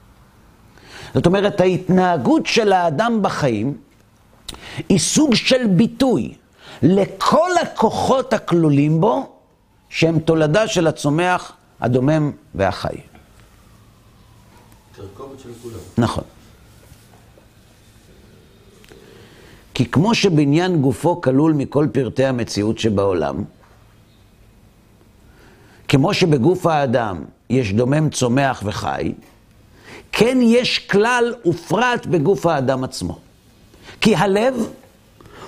זאת 1.13 1.25
אומרת, 1.25 1.61
ההתנהגות 1.61 2.45
של 2.45 2.73
האדם 2.73 3.19
בחיים 3.21 3.77
היא 4.89 4.99
סוג 4.99 5.35
של 5.35 5.67
ביטוי 5.67 6.33
לכל 6.83 7.49
הכוחות 7.61 8.33
הכלולים 8.33 9.01
בו, 9.01 9.29
שהם 9.89 10.19
תולדה 10.19 10.67
של 10.67 10.87
הצומח, 10.87 11.51
הדומם 11.81 12.31
והחי. 12.55 12.87
תרכובת 14.95 15.39
של 15.39 15.49
כולם. 15.63 15.75
נכון. 15.97 16.23
כי 19.81 19.85
כמו 19.85 20.15
שבניין 20.15 20.81
גופו 20.81 21.21
כלול 21.21 21.53
מכל 21.53 21.87
פרטי 21.91 22.25
המציאות 22.25 22.79
שבעולם, 22.79 23.43
כמו 25.87 26.13
שבגוף 26.13 26.65
האדם 26.65 27.23
יש 27.49 27.73
דומם, 27.73 28.09
צומח 28.09 28.61
וחי, 28.65 29.13
כן 30.11 30.37
יש 30.41 30.79
כלל 30.79 31.33
ופרט 31.45 32.05
בגוף 32.05 32.45
האדם 32.45 32.83
עצמו. 32.83 33.19
כי 34.01 34.15
הלב 34.15 34.67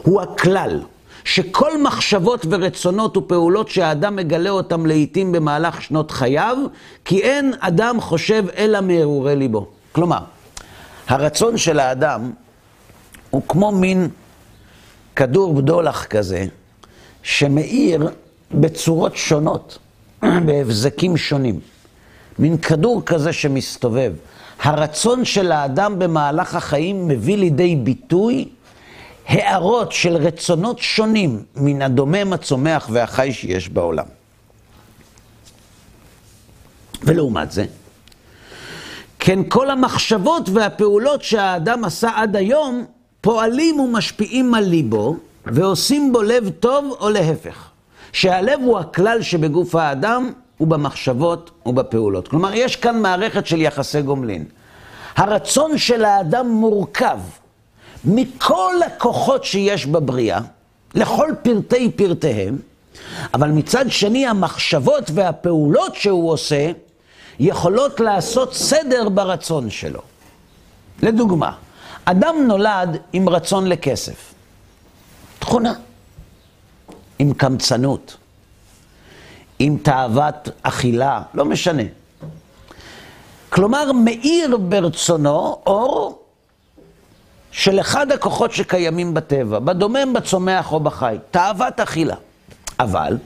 הוא 0.02 0.22
הכלל. 0.22 0.82
שכל 1.24 1.82
מחשבות 1.82 2.46
ורצונות 2.50 3.18
ופעולות 3.18 3.70
שהאדם 3.70 4.16
מגלה 4.16 4.50
אותם 4.50 4.86
לעיתים 4.86 5.32
במהלך 5.32 5.82
שנות 5.82 6.12
חייו, 6.12 6.58
כי 7.06 7.22
אין 7.22 7.54
אדם 7.60 8.02
חושב 8.02 8.46
אלא 8.58 8.82
מהרהורי 8.82 9.36
ליבו. 9.36 9.68
כלומר, 9.92 10.20
הרצון 11.08 11.58
של 11.58 11.80
האדם 11.80 12.32
הוא 13.30 13.42
כמו 13.48 13.72
מין 13.72 14.10
כדור 15.16 15.54
בדולח 15.54 16.06
כזה, 16.06 16.46
שמאיר 17.24 18.10
בצורות 18.52 19.18
שונות, 19.18 19.78
בהבזקים 20.46 21.18
שונים. 21.18 21.60
מין 22.40 22.58
כדור 22.58 23.02
כזה 23.06 23.34
שמסתובב. 23.34 24.14
הרצון 24.62 25.26
של 25.26 25.52
האדם 25.52 26.00
במהלך 26.00 26.56
החיים 26.56 27.08
מביא 27.08 27.38
לידי 27.38 27.76
ביטוי 27.76 28.50
הערות 29.28 29.92
של 29.92 30.16
רצונות 30.16 30.80
שונים 30.80 31.44
מן 31.56 31.82
הדומם, 31.82 32.34
הצומח 32.34 32.88
והחי 32.92 33.34
שיש 33.34 33.70
בעולם. 33.70 34.06
ולעומת 37.04 37.52
זה, 37.52 37.66
כן 39.20 39.40
כל 39.50 39.70
המחשבות 39.70 40.50
והפעולות 40.50 41.24
שהאדם 41.24 41.86
עשה 41.86 42.10
עד 42.16 42.36
היום, 42.36 42.86
פועלים 43.24 43.80
ומשפיעים 43.80 44.54
על 44.54 44.64
ליבו, 44.64 45.16
ועושים 45.46 46.14
בו 46.14 46.22
לב 46.22 46.50
טוב 46.60 46.98
או 47.00 47.10
להפך. 47.10 47.70
שהלב 48.12 48.60
הוא 48.64 48.80
הכלל 48.80 49.22
שבגוף 49.22 49.76
האדם, 49.76 50.32
ובמחשבות 50.60 51.52
ובפעולות. 51.66 52.28
כלומר, 52.28 52.54
יש 52.54 52.76
כאן 52.76 53.02
מערכת 53.02 53.48
של 53.48 53.62
יחסי 53.62 54.02
גומלין. 54.02 54.46
הרצון 55.16 55.78
של 55.78 56.06
האדם 56.06 56.50
מורכב 56.50 57.20
מכל 58.06 58.76
הכוחות 58.86 59.44
שיש 59.44 59.86
בבריאה, 59.86 60.40
לכל 60.96 61.30
פרטי 61.44 61.92
פרטיהם, 61.92 62.58
אבל 63.34 63.50
מצד 63.50 63.86
שני 63.90 64.28
המחשבות 64.28 65.12
והפעולות 65.14 65.96
שהוא 65.96 66.32
עושה 66.32 66.72
יכולות 67.40 68.00
לעשות 68.00 68.54
סדר 68.54 69.10
ברצון 69.10 69.70
שלו. 69.70 70.02
לדוגמה, 71.02 71.52
אדם 72.06 72.36
נולד 72.48 72.98
עם 73.14 73.30
רצון 73.30 73.68
לכסף, 73.68 74.34
תכונה, 75.40 75.74
עם 77.20 77.34
קמצנות, 77.34 78.18
עם 79.60 79.78
תאוות 79.78 80.50
אכילה, 80.62 81.22
לא 81.34 81.46
משנה. 81.46 81.84
כלומר, 83.50 83.92
מאיר 83.92 84.58
ברצונו 84.58 85.58
אור 85.66 86.24
של 87.52 87.80
אחד 87.80 88.12
הכוחות 88.12 88.52
שקיימים 88.52 89.14
בטבע, 89.14 89.60
בדומם, 89.60 90.14
בצומח 90.14 90.72
או 90.72 90.80
בחי, 90.80 91.16
תאוות 91.32 91.80
אכילה. 91.80 92.16
אבל 92.80 93.18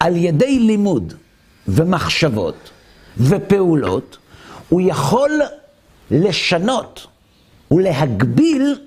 על 0.00 0.16
ידי 0.16 0.58
לימוד 0.58 1.14
ומחשבות 1.68 2.70
ופעולות, 3.18 4.18
הוא 4.68 4.80
יכול 4.84 5.30
לשנות 6.10 7.06
ולהגביל 7.70 8.78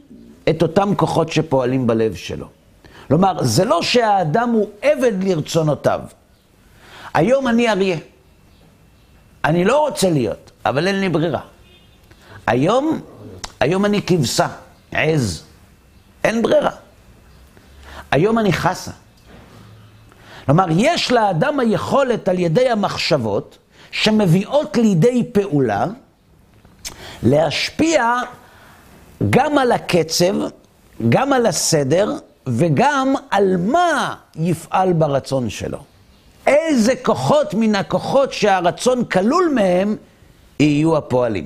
את 0.49 0.61
אותם 0.61 0.95
כוחות 0.95 1.31
שפועלים 1.31 1.87
בלב 1.87 2.15
שלו. 2.15 2.47
כלומר, 3.07 3.43
זה 3.43 3.65
לא 3.65 3.81
שהאדם 3.81 4.49
הוא 4.49 4.69
עבד 4.81 5.23
לרצונותיו. 5.23 6.01
היום 7.13 7.47
אני 7.47 7.69
אריה. 7.69 7.97
אני 9.45 9.65
לא 9.65 9.79
רוצה 9.79 10.09
להיות, 10.09 10.51
אבל 10.65 10.87
אין 10.87 10.99
לי 10.99 11.09
ברירה. 11.09 11.41
היום, 12.47 13.01
היום 13.59 13.85
אני 13.85 14.01
כבשה, 14.01 14.47
עז. 14.91 15.43
אין 16.23 16.41
ברירה. 16.41 16.71
היום 18.11 18.39
אני 18.39 18.53
חסה. 18.53 18.91
כלומר, 20.45 20.65
יש 20.69 21.11
לאדם 21.11 21.59
היכולת 21.59 22.27
על 22.27 22.39
ידי 22.39 22.69
המחשבות 22.69 23.57
שמביאות 23.91 24.77
לידי 24.77 25.23
פעולה 25.31 25.85
להשפיע 27.23 28.19
גם 29.29 29.57
על 29.57 29.71
הקצב, 29.71 30.35
גם 31.09 31.33
על 31.33 31.45
הסדר 31.45 32.13
וגם 32.47 33.13
על 33.31 33.57
מה 33.57 34.15
יפעל 34.35 34.93
ברצון 34.93 35.49
שלו. 35.49 35.77
איזה 36.47 36.93
כוחות 37.03 37.53
מן 37.53 37.75
הכוחות 37.75 38.33
שהרצון 38.33 39.05
כלול 39.05 39.51
מהם 39.55 39.95
יהיו 40.59 40.97
הפועלים. 40.97 41.45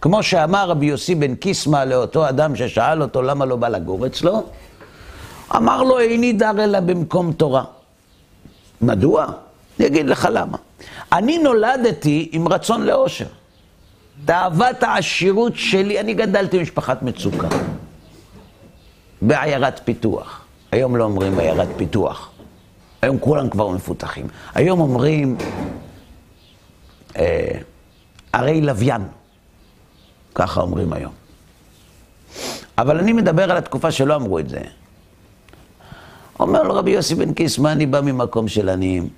כמו 0.00 0.22
שאמר 0.22 0.68
רבי 0.68 0.86
יוסי 0.86 1.14
בן 1.14 1.34
קיסמא 1.34 1.84
לאותו 1.84 2.28
אדם 2.28 2.56
ששאל 2.56 3.02
אותו 3.02 3.22
למה 3.22 3.44
לא 3.44 3.56
בא 3.56 3.68
לגור 3.68 4.06
אצלו, 4.06 4.42
אמר 5.56 5.82
לו 5.82 5.98
איני 5.98 6.32
דר 6.32 6.64
אלא 6.64 6.80
במקום 6.80 7.32
תורה. 7.32 7.64
מדוע? 8.82 9.26
אני 9.78 9.86
אגיד 9.86 10.06
לך 10.06 10.28
למה. 10.32 10.58
אני 11.12 11.38
נולדתי 11.38 12.28
עם 12.32 12.48
רצון 12.48 12.82
לאושר. 12.82 13.26
תאוות 14.24 14.82
העשירות 14.82 15.52
שלי, 15.56 16.00
אני 16.00 16.14
גדלתי 16.14 16.58
במשפחת 16.58 17.02
מצוקה. 17.02 17.48
בעיירת 19.22 19.80
פיתוח. 19.84 20.44
היום 20.72 20.96
לא 20.96 21.04
אומרים 21.04 21.38
עיירת 21.38 21.68
פיתוח. 21.76 22.30
היום 23.02 23.18
כולם 23.18 23.50
כבר 23.50 23.68
מפותחים. 23.68 24.26
היום 24.54 24.80
אומרים 24.80 25.36
אה, 27.16 27.58
ערי 28.32 28.60
לוויין. 28.60 29.02
ככה 30.34 30.60
אומרים 30.60 30.92
היום. 30.92 31.12
אבל 32.78 32.98
אני 32.98 33.12
מדבר 33.12 33.50
על 33.50 33.56
התקופה 33.56 33.90
שלא 33.90 34.16
אמרו 34.16 34.38
את 34.38 34.48
זה. 34.48 34.60
אומר 36.40 36.62
לו 36.62 36.74
רבי 36.74 36.90
יוסי 36.90 37.14
בן 37.14 37.34
קיסמא, 37.34 37.68
אני 37.68 37.86
בא 37.86 38.00
ממקום 38.00 38.48
של 38.48 38.68
עניים. 38.68 39.08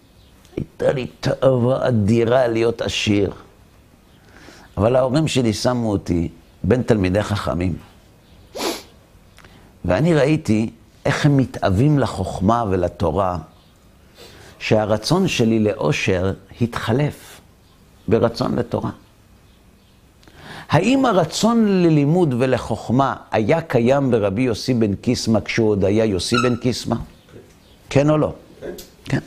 הייתה 0.57 0.93
לי 0.93 1.07
תאווה 1.21 1.89
אדירה 1.89 2.47
להיות 2.47 2.83
עשיר. 2.83 3.33
אבל 4.77 4.97
ההורים 4.97 5.29
שלי 5.29 5.53
שמו 5.53 5.91
אותי 5.91 6.29
בין 6.63 6.83
תלמידי 6.83 7.23
חכמים. 7.23 7.77
ואני 9.85 10.15
ראיתי 10.15 10.71
איך 11.07 11.27
הם 11.27 11.37
מתאווים 11.37 11.99
לחוכמה 11.99 12.65
ולתורה, 12.71 13.39
שהרצון 14.59 15.29
שלי 15.29 15.59
לאושר 15.59 16.33
התחלף 16.61 17.41
ברצון 18.09 18.59
לתורה. 18.59 18.91
האם 20.69 21.07
הרצון 21.07 21.83
ללימוד 21.83 22.35
ולחוכמה 22.39 23.17
היה 23.31 23.61
קיים 23.61 24.11
ברבי 24.11 24.43
יוסי 24.43 24.75
בן 24.75 24.95
קיסמא 24.95 25.41
כשהוא 25.41 25.71
עוד 25.71 25.85
היה 25.85 26.05
יוסי 26.05 26.37
בן 26.43 26.57
קיסמא? 26.57 26.97
כן 27.91 28.11
או 28.11 28.19
לא? 28.19 28.33
כן. 29.05 29.19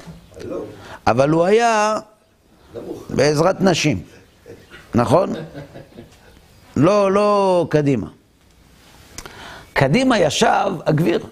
אבל 1.08 1.30
הוא 1.30 1.44
היה 1.44 1.98
בעזרת 3.10 3.62
נשים, 3.62 4.02
נכון? 4.96 5.34
לא, 6.76 7.12
לא 7.12 7.68
קדימה. 7.70 8.08
קדימה 9.74 10.20
ישב 10.20 10.72
הגביר. 10.86 11.26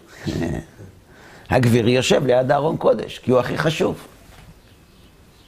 הגביר 1.49 1.87
יושב 1.87 2.25
ליד 2.25 2.51
ארון 2.51 2.77
קודש, 2.77 3.19
כי 3.19 3.31
הוא 3.31 3.39
הכי 3.39 3.57
חשוב. 3.57 4.07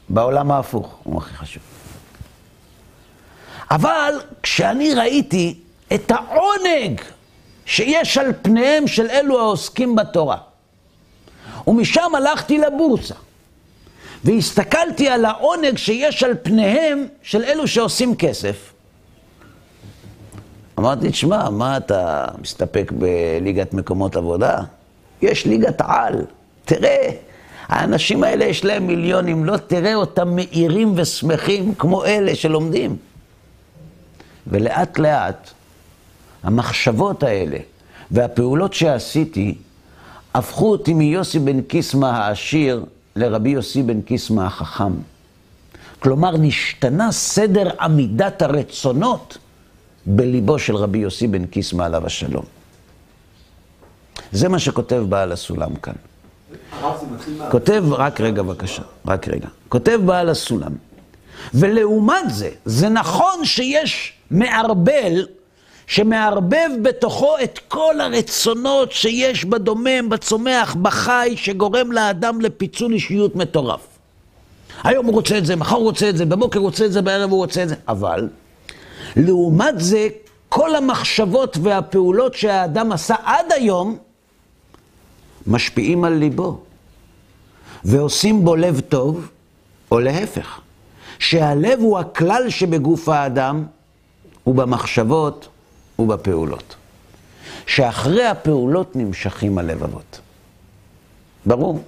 בעולם 0.09 0.51
ההפוך 0.51 0.95
הוא 1.03 1.17
הכי 1.17 1.33
חשוב. 1.33 1.63
אבל 3.71 4.13
כשאני 4.43 4.93
ראיתי 4.93 5.59
את 5.93 6.11
העונג 6.11 7.01
שיש 7.65 8.17
על 8.17 8.33
פניהם 8.41 8.87
של 8.87 9.09
אלו 9.09 9.39
העוסקים 9.39 9.95
בתורה, 9.95 10.37
ומשם 11.67 12.15
הלכתי 12.15 12.57
לבורסה, 12.57 13.15
והסתכלתי 14.25 15.09
על 15.09 15.25
העונג 15.25 15.77
שיש 15.77 16.23
על 16.23 16.33
פניהם 16.43 17.05
של 17.23 17.43
אלו 17.43 17.67
שעושים 17.67 18.15
כסף, 18.15 18.73
אמרתי, 20.79 21.09
תשמע, 21.09 21.49
מה 21.49 21.77
אתה 21.77 22.25
מסתפק 22.41 22.91
בליגת 22.91 23.73
מקומות 23.73 24.15
עבודה? 24.15 24.57
יש 25.21 25.45
ליגת 25.45 25.81
על, 25.81 26.25
תראה, 26.65 27.09
האנשים 27.67 28.23
האלה 28.23 28.45
יש 28.45 28.65
להם 28.65 28.87
מיליונים, 28.87 29.45
לא 29.45 29.57
תראה 29.57 29.95
אותם 29.95 30.35
מאירים 30.35 30.93
ושמחים 30.95 31.75
כמו 31.75 32.05
אלה 32.05 32.35
שלומדים. 32.35 32.97
ולאט 34.47 34.99
לאט 34.99 35.49
המחשבות 36.43 37.23
האלה 37.23 37.57
והפעולות 38.11 38.73
שעשיתי 38.73 39.55
הפכו 40.33 40.71
אותי 40.71 40.93
מיוסי 40.93 41.39
בן 41.39 41.61
קיסמא 41.61 42.05
העשיר 42.05 42.85
לרבי 43.15 43.49
יוסי 43.49 43.83
בן 43.83 44.01
קיסמא 44.01 44.41
החכם. 44.41 44.93
כלומר, 45.99 46.37
נשתנה 46.37 47.11
סדר 47.11 47.69
עמידת 47.79 48.41
הרצונות 48.41 49.37
בליבו 50.05 50.59
של 50.59 50.75
רבי 50.75 50.97
יוסי 50.97 51.27
בן 51.27 51.45
קיסמא 51.45 51.83
עליו 51.83 52.05
השלום. 52.05 52.45
זה 54.31 54.49
מה 54.49 54.59
שכותב 54.59 55.05
בעל 55.09 55.31
הסולם 55.31 55.75
כאן. 55.75 55.93
כותב, 57.51 57.83
רק 57.91 58.21
רגע 58.21 58.43
בבקשה, 58.43 58.81
רק 59.05 59.27
רגע. 59.27 59.47
כותב 59.69 59.99
בעל 60.05 60.29
הסולם, 60.29 60.71
ולעומת 61.53 62.25
זה, 62.29 62.49
זה 62.65 62.89
נכון 62.89 63.45
שיש 63.45 64.13
מערבל 64.31 65.27
שמערבב 65.87 66.69
בתוכו 66.81 67.35
את 67.43 67.59
כל 67.67 68.01
הרצונות 68.01 68.91
שיש 68.91 69.45
בדומם, 69.45 70.09
בצומח, 70.09 70.75
בחי, 70.81 71.33
שגורם 71.35 71.91
לאדם 71.91 72.41
לפיצול 72.41 72.93
אישיות 72.93 73.35
מטורף. 73.35 73.87
היום 74.83 75.05
הוא 75.05 75.13
רוצה 75.13 75.37
את 75.37 75.45
זה, 75.45 75.55
מחר 75.55 75.75
הוא 75.75 75.83
רוצה 75.83 76.09
את 76.09 76.17
זה, 76.17 76.25
בבוקר 76.25 76.59
הוא 76.59 76.65
רוצה 76.65 76.85
את 76.85 76.91
זה, 76.91 77.01
בערב 77.01 77.31
הוא 77.31 77.39
רוצה 77.39 77.63
את 77.63 77.69
זה. 77.69 77.75
אבל, 77.87 78.29
לעומת 79.15 79.75
זה, 79.77 80.07
כל 80.49 80.75
המחשבות 80.75 81.57
והפעולות 81.61 82.33
שהאדם 82.33 82.91
עשה 82.91 83.15
עד 83.23 83.45
היום, 83.51 83.97
משפיעים 85.47 86.03
על 86.03 86.13
ליבו, 86.13 86.59
ועושים 87.85 88.45
בו 88.45 88.55
לב 88.55 88.79
טוב, 88.89 89.27
או 89.91 89.99
להפך. 89.99 90.59
שהלב 91.19 91.79
הוא 91.79 91.99
הכלל 91.99 92.49
שבגוף 92.49 93.09
האדם, 93.09 93.65
ובמחשבות 94.47 95.47
ובפעולות. 95.99 96.75
שאחרי 97.65 98.25
הפעולות 98.25 98.95
נמשכים 98.95 99.57
הלבבות. 99.57 100.19
ברור? 101.45 101.83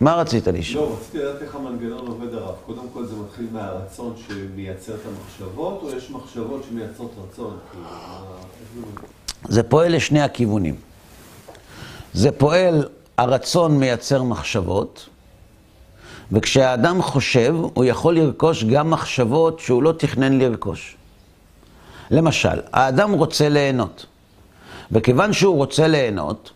מה 0.00 0.14
רצית 0.14 0.46
לשאול? 0.46 0.84
לא, 0.84 0.96
רציתי 1.00 1.18
לדעת 1.18 1.42
איך 1.42 1.54
המנגנון 1.54 2.06
עובד 2.06 2.34
הרב. 2.34 2.54
קודם 2.66 2.82
כל 2.92 3.06
זה 3.06 3.14
מתחיל 3.16 3.46
מהרצון 3.52 4.14
שמייצר 4.28 4.94
את 4.94 5.00
המחשבות, 5.06 5.80
או 5.82 5.96
יש 5.96 6.10
מחשבות 6.10 6.64
שמייצרות 6.68 7.10
רצון? 7.24 7.56
זה 9.48 9.62
פועל 9.62 9.96
לשני 9.96 10.22
הכיוונים. 10.22 10.74
זה 12.14 12.32
פועל, 12.32 12.88
הרצון 13.18 13.78
מייצר 13.78 14.22
מחשבות, 14.22 15.08
וכשהאדם 16.32 17.02
חושב, 17.02 17.54
הוא 17.74 17.84
יכול 17.84 18.16
לרכוש 18.16 18.64
גם 18.64 18.90
מחשבות 18.90 19.60
שהוא 19.60 19.82
לא 19.82 19.92
תכנן 19.92 20.38
לרכוש. 20.38 20.97
למשל, 22.10 22.60
האדם 22.72 23.12
רוצה 23.12 23.48
ליהנות, 23.48 24.06
וכיוון 24.92 25.32
שהוא 25.32 25.56
רוצה 25.56 25.88
ליהנות, 25.88 26.50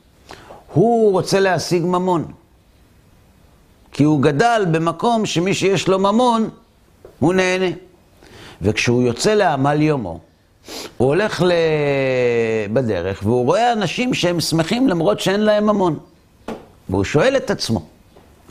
הוא 0.72 1.12
רוצה 1.12 1.40
להשיג 1.40 1.82
ממון. 1.82 2.24
כי 3.92 4.05
הוא 4.05 4.22
גדל 4.22 4.66
במקום 4.70 5.26
שמי 5.26 5.55
שיש 5.55 5.88
לו 5.88 5.98
ממון, 5.98 6.50
הוא 7.18 7.34
נהנה. 7.34 7.66
וכשהוא 8.62 9.03
יוצא 9.03 9.34
לעמל 9.34 9.82
יומו, 9.82 10.20
הוא 10.96 11.09
הולך 11.09 11.42
ל... 11.42 11.53
בדרך 12.72 13.20
והוא 13.22 13.44
רואה 13.44 13.72
אנשים 13.72 14.14
שהם 14.14 14.40
שמחים 14.40 14.88
למרות 14.88 15.20
שאין 15.20 15.40
להם 15.40 15.66
ממון. 15.66 15.98
והוא 16.88 17.05
שואל 17.05 17.36
את 17.36 17.50
עצמו, 17.50 17.82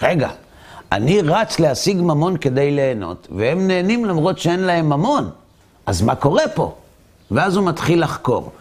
רגע, 0.01 0.29
אני 0.91 1.21
רץ 1.21 1.59
להשיג 1.59 2.01
ממון 2.01 2.37
כדי 2.37 2.71
ליהנות, 2.71 3.27
והם 3.31 3.67
נהנים 3.67 4.05
למרות 4.05 4.39
שאין 4.39 4.59
להם 4.59 4.89
ממון, 4.89 5.29
אז 5.85 6.01
מה 6.01 6.15
קורה 6.15 6.43
פה? 6.55 6.75
ואז 7.31 7.55
הוא 7.55 7.65
מתחיל 7.65 8.03
לחקור. 8.03 8.51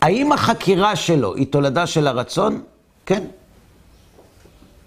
האם 0.00 0.32
החקירה 0.32 0.96
שלו 0.96 1.34
היא 1.34 1.46
תולדה 1.46 1.86
של 1.86 2.06
הרצון? 2.06 2.62
כן. 3.06 3.24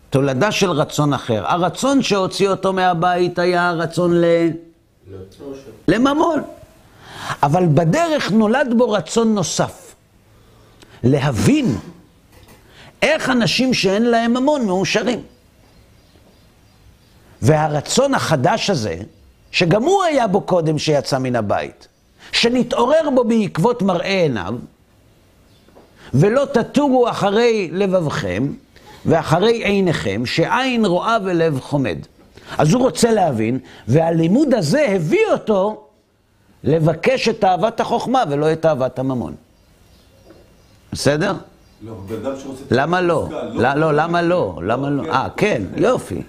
תולדה 0.10 0.52
של 0.52 0.72
רצון 0.72 1.14
אחר. 1.14 1.44
הרצון 1.48 2.02
שהוציא 2.02 2.50
אותו 2.50 2.74
מהבית 2.74 3.40
היה 3.40 3.70
הרצון 3.70 4.22
ל... 4.22 4.26
לממון. 5.88 6.42
אבל 7.44 7.66
בדרך 7.74 8.32
נולד 8.32 8.74
בו 8.78 8.92
רצון 8.92 9.36
נוסף. 9.36 9.96
להבין 11.04 11.78
איך 13.02 13.30
אנשים 13.30 13.74
שאין 13.74 14.04
להם 14.04 14.38
ממון 14.38 14.66
מאושרים. 14.66 15.22
והרצון 17.42 18.14
החדש 18.14 18.70
הזה, 18.70 18.98
שגם 19.52 19.84
הוא 19.84 20.04
היה 20.04 20.28
בו 20.28 20.42
קודם 20.42 20.78
שיצא 20.78 21.18
מן 21.18 21.36
הבית, 21.36 21.88
שנתעורר 22.32 23.10
בו 23.16 23.24
בעקבות 23.24 23.82
מראה 23.82 24.22
עיניו, 24.22 24.54
ולא 26.14 26.46
תטורו 26.54 27.10
אחרי 27.10 27.70
לבבכם 27.72 28.48
ואחרי 29.06 29.64
עיניכם, 29.64 30.26
שעין 30.26 30.86
רואה 30.86 31.18
ולב 31.24 31.60
חומד. 31.60 31.98
אז 32.58 32.74
הוא 32.74 32.82
רוצה 32.82 33.12
להבין, 33.12 33.60
והלימוד 33.88 34.54
הזה 34.54 34.86
הביא 34.90 35.26
אותו 35.32 35.88
לבקש 36.64 37.28
את 37.30 37.44
אהבת 37.44 37.80
החוכמה 37.80 38.24
ולא 38.30 38.54
את 38.54 38.66
אהבת 38.66 39.00
הממון. 39.00 39.36
בסדר? 40.92 41.34
לא, 41.86 41.94
בן 42.08 42.26
אדם 42.26 42.40
שרוצה... 42.40 42.64
למה 42.72 43.02
לא? 43.02 43.28
לא, 43.54 43.74
לא, 43.74 43.94
למה 43.94 44.22
לא? 44.22 44.60
למה 44.64 44.90
לא? 44.90 45.04
אה, 45.04 45.28
כן, 45.38 45.64
יופי. 45.76 46.22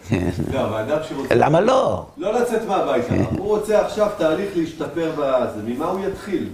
לא, 0.53 0.61
אבל 0.61 0.81
אדם 0.81 0.99
שרוצה... 1.09 1.35
למה 1.35 1.61
לא? 1.61 2.07
לא 2.17 2.41
לצאת 2.41 2.67
מהבית, 2.69 3.05
הוא 3.39 3.47
רוצה 3.47 3.87
עכשיו 3.87 4.09
תהליך 4.19 4.51
להשתפר 4.57 5.11
בזה, 5.19 5.63
ממה 5.65 5.87
הוא 5.87 6.01
יתחיל? 6.09 6.49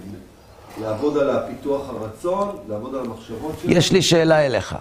לעבוד 0.81 1.17
על 1.17 1.29
הפיתוח 1.29 1.89
הרצון, 1.89 2.55
לעבוד 2.69 2.95
על 2.95 3.01
המחשבות 3.05 3.51
שלו? 3.61 3.71
יש 3.71 3.91
לי 3.91 4.01
שאלה 4.01 4.45
אליך. 4.45 4.75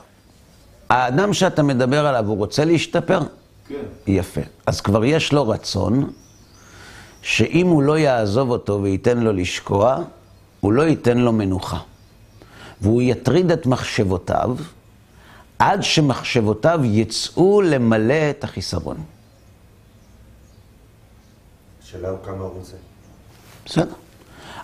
האדם 0.89 1.33
שאתה 1.33 1.63
מדבר 1.63 2.07
עליו, 2.07 2.29
הוא 2.29 2.37
רוצה 2.37 2.65
להשתפר? 2.65 3.21
כן. 3.69 3.75
יפה. 4.07 4.41
אז 4.67 4.81
כבר 4.81 5.05
יש 5.05 5.33
לו 5.33 5.49
רצון 5.49 6.11
שאם 7.23 7.67
הוא 7.67 7.83
לא 7.83 7.99
יעזוב 7.99 8.51
אותו 8.51 8.81
וייתן 8.83 9.19
לו 9.19 9.33
לשקוע, 9.33 9.97
הוא 10.61 10.73
לא 10.73 10.83
ייתן 10.83 11.19
לו 11.19 11.33
מנוחה. 11.33 11.79
והוא 12.83 13.03
יטריד 13.03 13.51
את 13.51 13.67
מחשבותיו 13.67 14.57
עד 15.59 15.83
שמחשבותיו 15.83 16.81
יצאו 16.85 17.63
למלא 17.63 18.31
את 18.31 18.45
החיסרון. 18.45 18.97
השאלה 21.83 22.09
הוא 22.09 22.19
כמה 22.25 22.45
הוא 22.45 22.53
רוצה. 22.59 22.77
בסדר. 23.67 23.93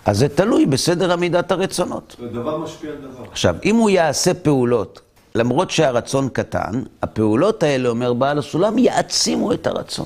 אז 0.05 0.17
זה 0.17 0.29
תלוי 0.29 0.65
בסדר 0.65 1.13
עמידת 1.13 1.51
הרצונות. 1.51 2.15
זה 2.19 2.27
דבר 2.27 2.57
משפיע 2.57 2.91
על 2.91 2.97
דבר. 2.97 3.23
עכשיו, 3.31 3.55
אם 3.65 3.75
הוא 3.75 3.89
יעשה 3.89 4.33
פעולות, 4.33 5.01
למרות 5.35 5.71
שהרצון 5.71 6.29
קטן, 6.29 6.83
הפעולות 7.01 7.63
האלה, 7.63 7.89
אומר 7.89 8.13
בעל 8.13 8.39
הסולם, 8.39 8.77
יעצימו 8.77 9.53
את 9.53 9.67
הרצון 9.67 10.05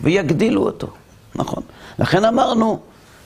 ויגדילו 0.00 0.62
אותו. 0.62 0.88
נכון. 1.34 1.62
לכן 1.98 2.24
אמרנו 2.24 2.80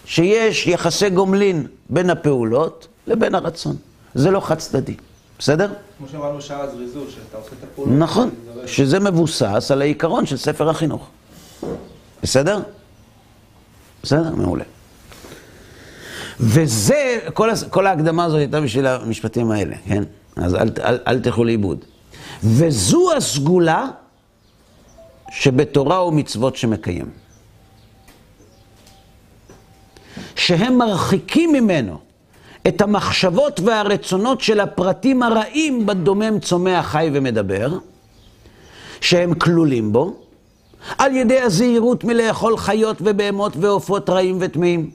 שיש 0.04 0.66
יחסי 0.66 1.10
גומלין 1.10 1.66
בין 1.90 2.10
הפעולות 2.10 2.88
לבין 3.06 3.34
הרצון. 3.34 3.76
זה 4.18 4.30
לא 4.30 4.40
חד 4.40 4.58
צדדי. 4.58 4.94
בסדר? 5.38 5.72
כמו 5.98 6.08
שאמרנו 6.08 6.40
שער 6.42 6.60
הזריזות, 6.60 7.10
שאתה 7.10 7.36
עושה 7.36 7.50
את 7.58 7.64
הפעולות. 7.64 7.94
נכון. 7.98 8.30
לא- 8.56 8.66
שזה 8.66 9.00
מבוסס 9.00 9.70
על 9.70 9.80
העיקרון 9.82 10.26
של 10.26 10.36
ספר 10.36 10.70
החינוך. 10.70 11.08
בסדר? 12.22 12.60
בסדר? 14.02 14.34
מעולה. 14.34 14.64
וזה, 16.40 17.18
כל, 17.34 17.50
כל 17.70 17.86
ההקדמה 17.86 18.24
הזאת 18.24 18.38
הייתה 18.38 18.60
בשביל 18.60 18.86
המשפטים 18.86 19.50
האלה, 19.50 19.76
כן? 19.88 20.02
אז 20.36 20.54
אל, 20.54 20.68
אל, 20.84 20.98
אל 21.06 21.20
תלכו 21.20 21.44
לאיבוד. 21.44 21.84
וזו 22.44 23.16
הסגולה 23.16 23.86
שבתורה 25.30 26.04
ומצוות 26.06 26.56
שמקיים. 26.56 27.10
שהם 30.36 30.78
מרחיקים 30.78 31.52
ממנו 31.52 32.07
את 32.66 32.80
המחשבות 32.80 33.60
והרצונות 33.60 34.40
של 34.40 34.60
הפרטים 34.60 35.22
הרעים 35.22 35.86
בדומם 35.86 36.38
צומח 36.38 36.86
חי 36.86 37.10
ומדבר, 37.12 37.78
שהם 39.00 39.34
כלולים 39.34 39.92
בו, 39.92 40.14
על 40.98 41.16
ידי 41.16 41.40
הזהירות 41.40 42.04
מלאכול 42.04 42.56
חיות 42.56 42.96
ובהמות 43.00 43.52
ועופות 43.56 44.10
רעים 44.10 44.36
וטמאים. 44.40 44.90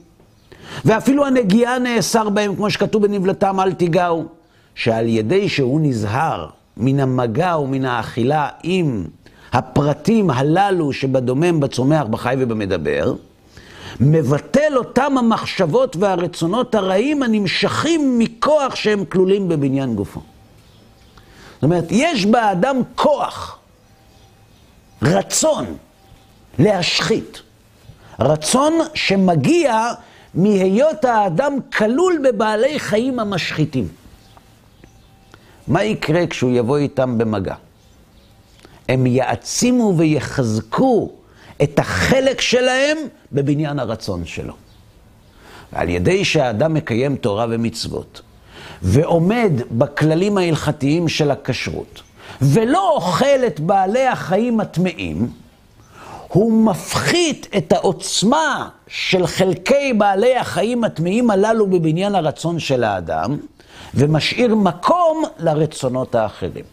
ואפילו 0.84 1.26
הנגיעה 1.26 1.78
נאסר 1.78 2.28
בהם, 2.28 2.56
כמו 2.56 2.70
שכתוב 2.70 3.06
בנבלתם, 3.06 3.60
אל 3.60 3.72
תיגעו. 3.72 4.24
שעל 4.74 5.08
ידי 5.08 5.48
שהוא 5.48 5.80
נזהר 5.80 6.46
מן 6.76 7.00
המגע 7.00 7.56
ומן 7.58 7.84
האכילה 7.84 8.48
עם 8.62 9.04
הפרטים 9.52 10.30
הללו 10.30 10.92
שבדומם, 10.92 11.60
בצומח, 11.60 12.04
בחי 12.10 12.34
ובמדבר, 12.38 13.14
מבטל 14.00 14.72
אותם 14.76 15.18
המחשבות 15.18 15.96
והרצונות 15.96 16.74
הרעים 16.74 17.22
הנמשכים 17.22 18.18
מכוח 18.18 18.74
שהם 18.74 19.04
כלולים 19.04 19.48
בבניין 19.48 19.94
גופו. 19.94 20.20
זאת 21.54 21.62
אומרת, 21.62 21.84
יש 21.90 22.26
באדם 22.26 22.76
כוח, 22.94 23.58
רצון 25.02 25.64
להשחית. 26.58 27.42
רצון 28.20 28.72
שמגיע 28.94 29.92
מהיות 30.34 31.04
האדם 31.04 31.52
כלול 31.76 32.18
בבעלי 32.24 32.80
חיים 32.80 33.18
המשחיתים. 33.18 33.88
מה 35.68 35.84
יקרה 35.84 36.26
כשהוא 36.26 36.50
יבוא 36.50 36.78
איתם 36.78 37.18
במגע? 37.18 37.54
הם 38.88 39.06
יעצימו 39.06 39.94
ויחזקו 39.96 41.10
את 41.64 41.78
החלק 41.78 42.40
שלהם 42.40 42.98
בבניין 43.32 43.78
הרצון 43.78 44.24
שלו. 44.24 44.54
ועל 45.72 45.88
ידי 45.88 46.24
שהאדם 46.24 46.74
מקיים 46.74 47.16
תורה 47.16 47.46
ומצוות, 47.50 48.20
ועומד 48.82 49.52
בכללים 49.70 50.38
ההלכתיים 50.38 51.08
של 51.08 51.30
הכשרות, 51.30 52.02
ולא 52.42 52.90
אוכל 52.90 53.46
את 53.46 53.60
בעלי 53.60 54.06
החיים 54.06 54.60
הטמאים, 54.60 55.28
הוא 56.28 56.66
מפחית 56.66 57.48
את 57.56 57.72
העוצמה 57.72 58.68
של 58.88 59.26
חלקי 59.26 59.92
בעלי 59.92 60.36
החיים 60.36 60.84
הטמאים 60.84 61.30
הללו 61.30 61.66
בבניין 61.66 62.14
הרצון 62.14 62.58
של 62.58 62.84
האדם, 62.84 63.36
ומשאיר 63.94 64.54
מקום 64.54 65.24
לרצונות 65.38 66.14
האחרים. 66.14 66.64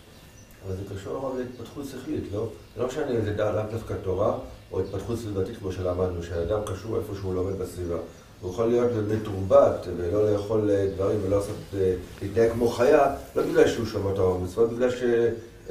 אבל 0.68 0.76
זה 0.76 0.96
קשור 0.96 1.36
להתפתחות 1.38 1.86
שכלית, 1.86 2.24
לא? 2.34 2.46
לא 2.78 2.88
משנה 2.88 3.10
אם 3.10 3.26
זה 3.26 3.36
לאו 3.38 3.62
דווקא 3.72 3.94
תורה 4.04 4.34
או 4.74 4.80
התפתחות 4.80 5.18
סביבתית 5.20 5.58
כמו 5.58 5.72
שלמדנו, 5.72 6.24
שהאדם 6.24 6.60
קשור 6.66 6.98
איפה 6.98 7.14
שהוא 7.16 7.36
לומד 7.36 7.60
בסביבה. 7.60 7.96
הוא 8.42 8.52
יכול 8.52 8.66
להיות 8.68 8.92
מתורבת 9.12 9.88
ולא 9.98 10.32
לאכול 10.34 10.70
אה, 10.72 10.88
דברים 10.96 11.18
ולא 11.24 11.38
לעשות, 11.38 11.56
אה, 11.78 11.94
להתנהג 12.22 12.52
כמו 12.52 12.68
חיה, 12.68 13.06
לא 13.36 13.44
בגלל 13.44 13.68
שהוא 13.68 13.86
שומר 13.86 14.16
תורה 14.16 14.36
ומצוות, 14.36 14.70
בגלל, 14.74 14.92
ש... 14.92 15.04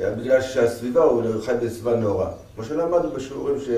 אה, 0.01 0.11
בגלל 0.11 0.43
שהסביבה, 0.43 1.03
הוא 1.03 1.23
חי 1.45 1.53
בסביבה 1.63 1.97
נאורה. 1.97 2.31
כמו 2.55 2.65
שלמדנו 2.65 3.11
בשיעורים 3.11 3.61
ש... 3.61 3.69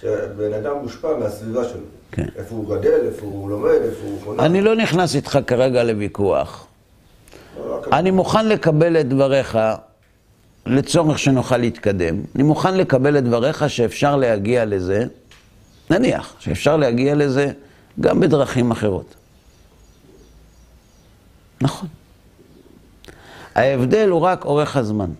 שבן 0.00 0.52
אדם 0.52 0.76
מושפע 0.82 1.16
מהסביבה 1.16 1.64
שלו. 1.64 1.80
כן. 2.12 2.26
איפה 2.36 2.54
הוא 2.54 2.76
גדל, 2.76 3.00
איפה 3.06 3.26
הוא 3.26 3.50
לומד, 3.50 3.78
איפה 3.82 4.04
הוא 4.06 4.18
חונך. 4.24 4.40
אני 4.40 4.60
לא 4.60 4.74
נכנס 4.76 5.14
איתך 5.14 5.38
כרגע 5.46 5.84
לוויכוח. 5.84 6.66
לא, 7.58 7.74
רק- 7.76 7.88
אני 7.92 8.10
מוכן 8.10 8.48
לקבל 8.48 9.00
את 9.00 9.08
דבריך 9.08 9.58
לצורך 10.66 11.18
שנוכל 11.18 11.56
להתקדם. 11.56 12.22
אני 12.34 12.42
מוכן 12.42 12.74
לקבל 12.74 13.18
את 13.18 13.24
דבריך 13.24 13.70
שאפשר 13.70 14.16
להגיע 14.16 14.64
לזה, 14.64 15.06
נניח, 15.90 16.34
שאפשר 16.38 16.76
להגיע 16.76 17.14
לזה 17.14 17.52
גם 18.00 18.20
בדרכים 18.20 18.70
אחרות. 18.70 19.14
נכון. 21.60 21.88
ההבדל 23.54 24.08
הוא 24.08 24.20
רק 24.20 24.44
אורך 24.44 24.76
הזמן. 24.76 25.10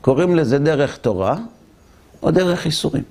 קוראים 0.00 0.36
לזה 0.36 0.58
דרך 0.58 0.96
תורה 0.96 1.36
או 2.22 2.30
דרך 2.30 2.66
איסורים. 2.66 3.02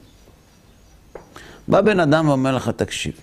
בא 1.67 1.81
בן 1.81 1.99
אדם 1.99 2.29
ואומר 2.29 2.55
לך, 2.55 2.69
תקשיב, 2.69 3.13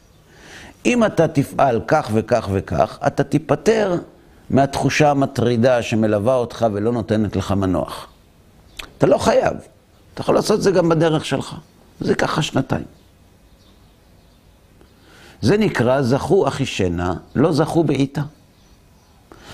אם 0.87 1.05
אתה 1.05 1.29
תפעל 1.29 1.81
כך 1.87 2.11
וכך 2.15 2.49
וכך, 2.53 2.99
אתה 3.07 3.25
תיפטר 3.25 3.97
מהתחושה 4.53 5.11
המטרידה 5.11 5.83
שמלווה 5.83 6.35
אותך 6.35 6.67
ולא 6.73 6.93
נותנת 6.93 7.37
לך 7.37 7.53
מנוח. 7.53 8.07
אתה 8.99 9.07
לא 9.07 9.19
חייב, 9.19 9.57
אתה 10.15 10.21
יכול 10.21 10.35
לעשות 10.35 10.59
את 10.59 10.63
זה 10.63 10.71
גם 10.71 10.89
בדרך 10.89 11.25
שלך. 11.25 11.57
זה 12.01 12.15
ככה 12.15 12.43
שנתיים. 12.43 12.85
זה 15.41 15.57
נקרא 15.57 16.03
זכו 16.03 16.49
אחישנה, 16.49 17.15
לא 17.35 17.53
זכו 17.53 17.85
בעיטה. 17.85 18.23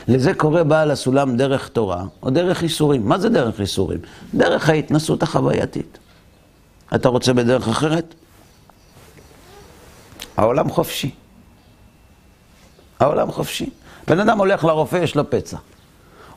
לזה 0.09 0.35
קורא 0.35 0.63
בעל 0.63 0.91
הסולם 0.91 1.37
דרך 1.37 1.69
תורה 1.69 2.05
או 2.23 2.31
דרך 2.31 2.63
איסורים. 2.63 3.09
מה 3.09 3.19
זה 3.19 3.29
דרך 3.29 3.61
איסורים? 3.61 3.99
דרך 4.35 4.69
ההתנסות 4.69 5.23
החווייתית. 5.23 5.99
אתה 6.95 7.09
רוצה 7.09 7.33
בדרך 7.33 7.69
אחרת? 7.69 8.15
העולם 10.37 10.71
חופשי. 10.71 11.11
העולם 13.01 13.33
חופשי. 13.33 13.71
בן 14.09 14.21
אדם 14.21 14.39
הולך 14.39 14.65
לרופא, 14.65 14.97
יש 14.97 15.15
לו 15.15 15.31
פצע. 15.31 15.57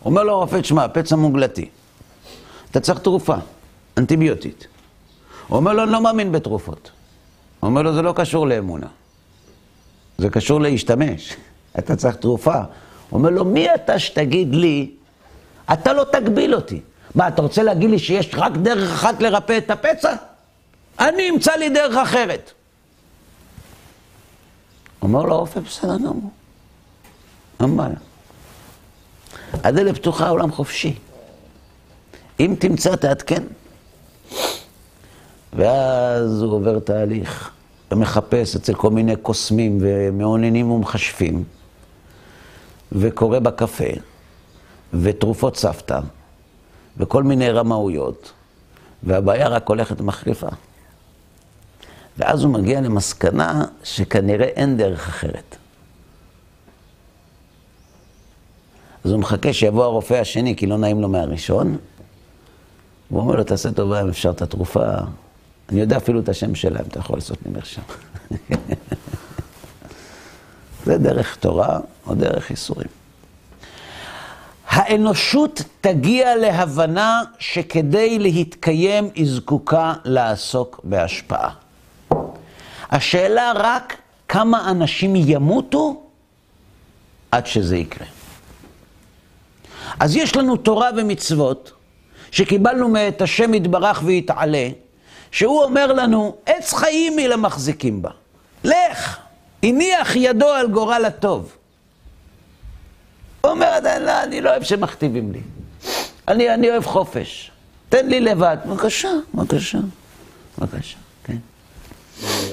אומר 0.06 0.24
לו 0.24 0.34
הרופא, 0.34 0.62
תשמע, 0.62 0.88
פצע 0.88 1.16
מוגלתי. 1.16 1.70
אתה 2.72 2.80
צריך 2.80 3.00
תרופה, 3.00 3.36
אנטיביוטית. 3.98 4.68
הוא 5.48 5.58
אומר 5.58 5.74
לו, 5.74 5.84
אני 5.84 5.92
לא 5.92 6.02
מאמין 6.02 6.32
בתרופות. 6.32 6.92
הוא 7.60 7.68
אומר 7.68 7.82
לו, 7.82 7.94
זה 7.94 8.02
לא 8.02 8.14
קשור 8.16 8.48
לאמונה. 8.48 8.88
זה 10.18 10.30
קשור 10.30 10.62
להשתמש. 10.62 11.36
אתה 11.80 11.96
צריך 11.96 12.16
תרופה. 12.16 12.56
הוא 12.56 13.18
אומר 13.18 13.30
לו, 13.30 13.46
מי 13.46 13.76
אתה 13.76 14.00
שתגיד 14.00 14.56
לי, 14.56 14.92
אתה 15.74 15.94
לא 15.94 16.04
תגביל 16.12 16.56
אותי. 16.56 16.82
מה, 17.16 17.28
אתה 17.28 17.42
רוצה 17.42 17.64
להגיד 17.64 17.90
לי 17.90 18.00
שיש 18.00 18.30
רק 18.34 18.52
דרך 18.52 18.92
אחת 18.92 19.22
לרפא 19.22 19.58
את 19.58 19.72
הפצע? 19.72 20.16
אני 21.00 21.30
אמצא 21.30 21.52
לי 21.56 21.70
דרך 21.70 21.98
אחרת. 21.98 22.52
אומר 25.02 25.24
לו 25.24 25.36
הרופא, 25.36 25.60
בסדר 25.60 25.98
גמור. 25.98 26.32
אין 27.62 27.78
בעיה. 27.78 27.96
הדלת 29.54 29.96
פתוחה, 29.96 30.26
העולם 30.26 30.52
חופשי. 30.52 30.96
אם 32.40 32.56
תמצא, 32.60 32.96
תעדכן. 32.96 33.44
ואז 35.54 36.42
הוא 36.42 36.54
עובר 36.54 36.80
תהליך, 36.80 37.52
ומחפש 37.92 38.56
אצל 38.56 38.74
כל 38.74 38.90
מיני 38.90 39.16
קוסמים 39.16 39.78
ומאוננים 39.82 40.72
ומכשפים, 40.72 41.44
וקורא 42.92 43.40
בקפה, 43.40 43.90
ותרופות 44.94 45.58
סבתא, 45.58 46.00
וכל 46.98 47.24
מיני 47.24 47.50
רמאויות, 47.50 48.32
והבעיה 49.04 49.48
רק 49.48 49.70
הולכת 49.70 50.02
ומחריפה. 50.02 50.48
ואז 52.18 52.44
הוא 52.44 52.54
מגיע 52.54 52.82
למסקנה 52.82 53.66
שכנראה 53.84 54.46
אין 54.46 54.78
דרך 54.78 55.08
אחרת. 55.08 55.56
אז 59.06 59.12
הוא 59.12 59.20
מחכה 59.20 59.54
שיבוא 59.54 59.84
הרופא 59.84 60.14
השני, 60.14 60.56
כי 60.56 60.68
לא 60.68 60.78
נעים 60.78 61.02
לו 61.02 61.10
מהראשון. 61.10 61.78
הוא 63.10 63.20
אומר 63.20 63.36
לו, 63.36 63.44
תעשה 63.44 63.72
טובה 63.72 64.02
אם 64.02 64.10
אפשר 64.10 64.30
את 64.30 64.42
התרופה. 64.42 64.86
אני 65.70 65.82
יודע 65.82 65.98
אפילו 65.98 66.20
את 66.20 66.30
השם 66.30 66.56
שלה, 66.56 66.80
אם 66.80 66.86
אתה 66.88 67.00
יכול 67.00 67.18
לעשות 67.18 67.38
לי 67.46 67.52
מרשם. 67.52 67.82
זה 70.86 70.98
דרך 70.98 71.36
תורה 71.36 71.80
או 72.08 72.16
דרך 72.16 72.52
איסורים. 72.52 72.88
האנושות 74.68 75.62
תגיע 75.82 76.36
להבנה 76.36 77.22
שכדי 77.40 78.20
להתקיים 78.20 79.10
היא 79.16 79.30
זקוקה 79.30 79.94
לעסוק 80.04 80.80
בהשפעה. 80.84 81.50
השאלה 82.92 83.52
רק 83.56 83.98
כמה 84.28 84.72
אנשים 84.72 85.16
ימותו 85.16 86.02
עד 87.32 87.46
שזה 87.46 87.78
יקרה. 87.78 88.08
אז 90.00 90.16
יש 90.16 90.36
לנו 90.36 90.58
תורה 90.58 90.90
ומצוות 90.98 91.72
שקיבלנו 92.32 92.90
מאת 92.90 93.22
השם 93.22 93.54
יתברך 93.54 94.02
ויתעלה, 94.06 94.70
שהוא 95.32 95.64
אומר 95.64 95.94
לנו, 95.94 96.36
עץ 96.46 96.74
חיים 96.74 97.18
היא 97.18 97.28
למחזיקים 97.28 98.02
בה. 98.02 98.10
לך, 98.64 99.18
הניח 99.64 100.16
ידו 100.16 100.48
על 100.48 100.68
גורל 100.68 101.06
הטוב. 101.06 101.56
הוא 103.42 103.52
אומר, 103.52 103.80
לא, 104.00 104.24
אני 104.24 104.42
לא 104.42 104.50
אוהב 104.50 104.64
שמכתיבים 104.64 105.32
לי. 105.32 105.42
אני, 106.28 106.54
אני 106.54 106.70
אוהב 106.70 106.86
חופש. 106.86 107.52
תן 107.90 108.08
לי 108.08 108.20
לבד. 108.20 108.58
בבקשה, 108.66 109.10
בבקשה, 109.34 109.80
בבקשה, 110.60 110.98
כן. 111.24 111.38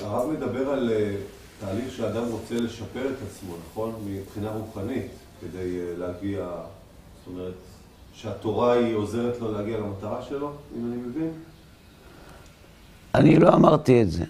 הרב 0.03 0.31
מדבר 0.31 0.71
על 0.71 0.91
אה, 0.93 1.15
תהליך 1.61 1.95
שאדם 1.97 2.25
רוצה 2.25 2.55
לשפר 2.55 3.07
את 3.07 3.17
עצמו, 3.27 3.55
נכון? 3.71 3.95
מבחינה 4.07 4.51
רוחנית, 4.51 5.11
כדי 5.41 5.79
אה, 5.81 5.95
להגיע, 5.99 6.47
אומרת, 7.33 7.53
שהתורה 8.15 8.73
היא 8.73 8.95
עוזרת 8.95 9.41
לו 9.41 9.53
להגיע 9.53 9.79
למטרה 9.79 10.23
שלו, 10.29 10.51
אם 10.79 10.93
אני 10.93 10.97
מבין? 10.97 11.31
אני 13.15 13.39
לא 13.39 13.55
אמרתי 13.55 14.03
את 14.03 14.11
זה. 14.11 14.25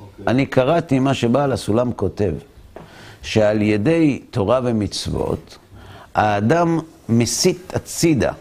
אוקיי. 0.00 0.24
אני 0.26 0.46
קראתי 0.46 0.98
מה 0.98 1.14
שבעל 1.14 1.52
הסולם 1.52 1.92
כותב, 1.92 2.32
שעל 3.22 3.62
ידי 3.62 4.22
תורה 4.30 4.60
ומצוות, 4.64 5.58
האדם 6.14 6.78
מסיט 7.08 7.76
הצידה 7.76 8.32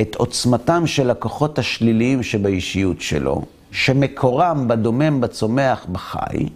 את 0.00 0.14
עוצמתם 0.14 0.86
של 0.86 1.10
הכוחות 1.10 1.58
השליליים 1.58 2.22
שבאישיות 2.22 3.00
שלו, 3.00 3.44
שמקורם 3.72 4.68
בדומם, 4.68 5.20
בצומח, 5.20 5.86
בחי, 5.92 6.48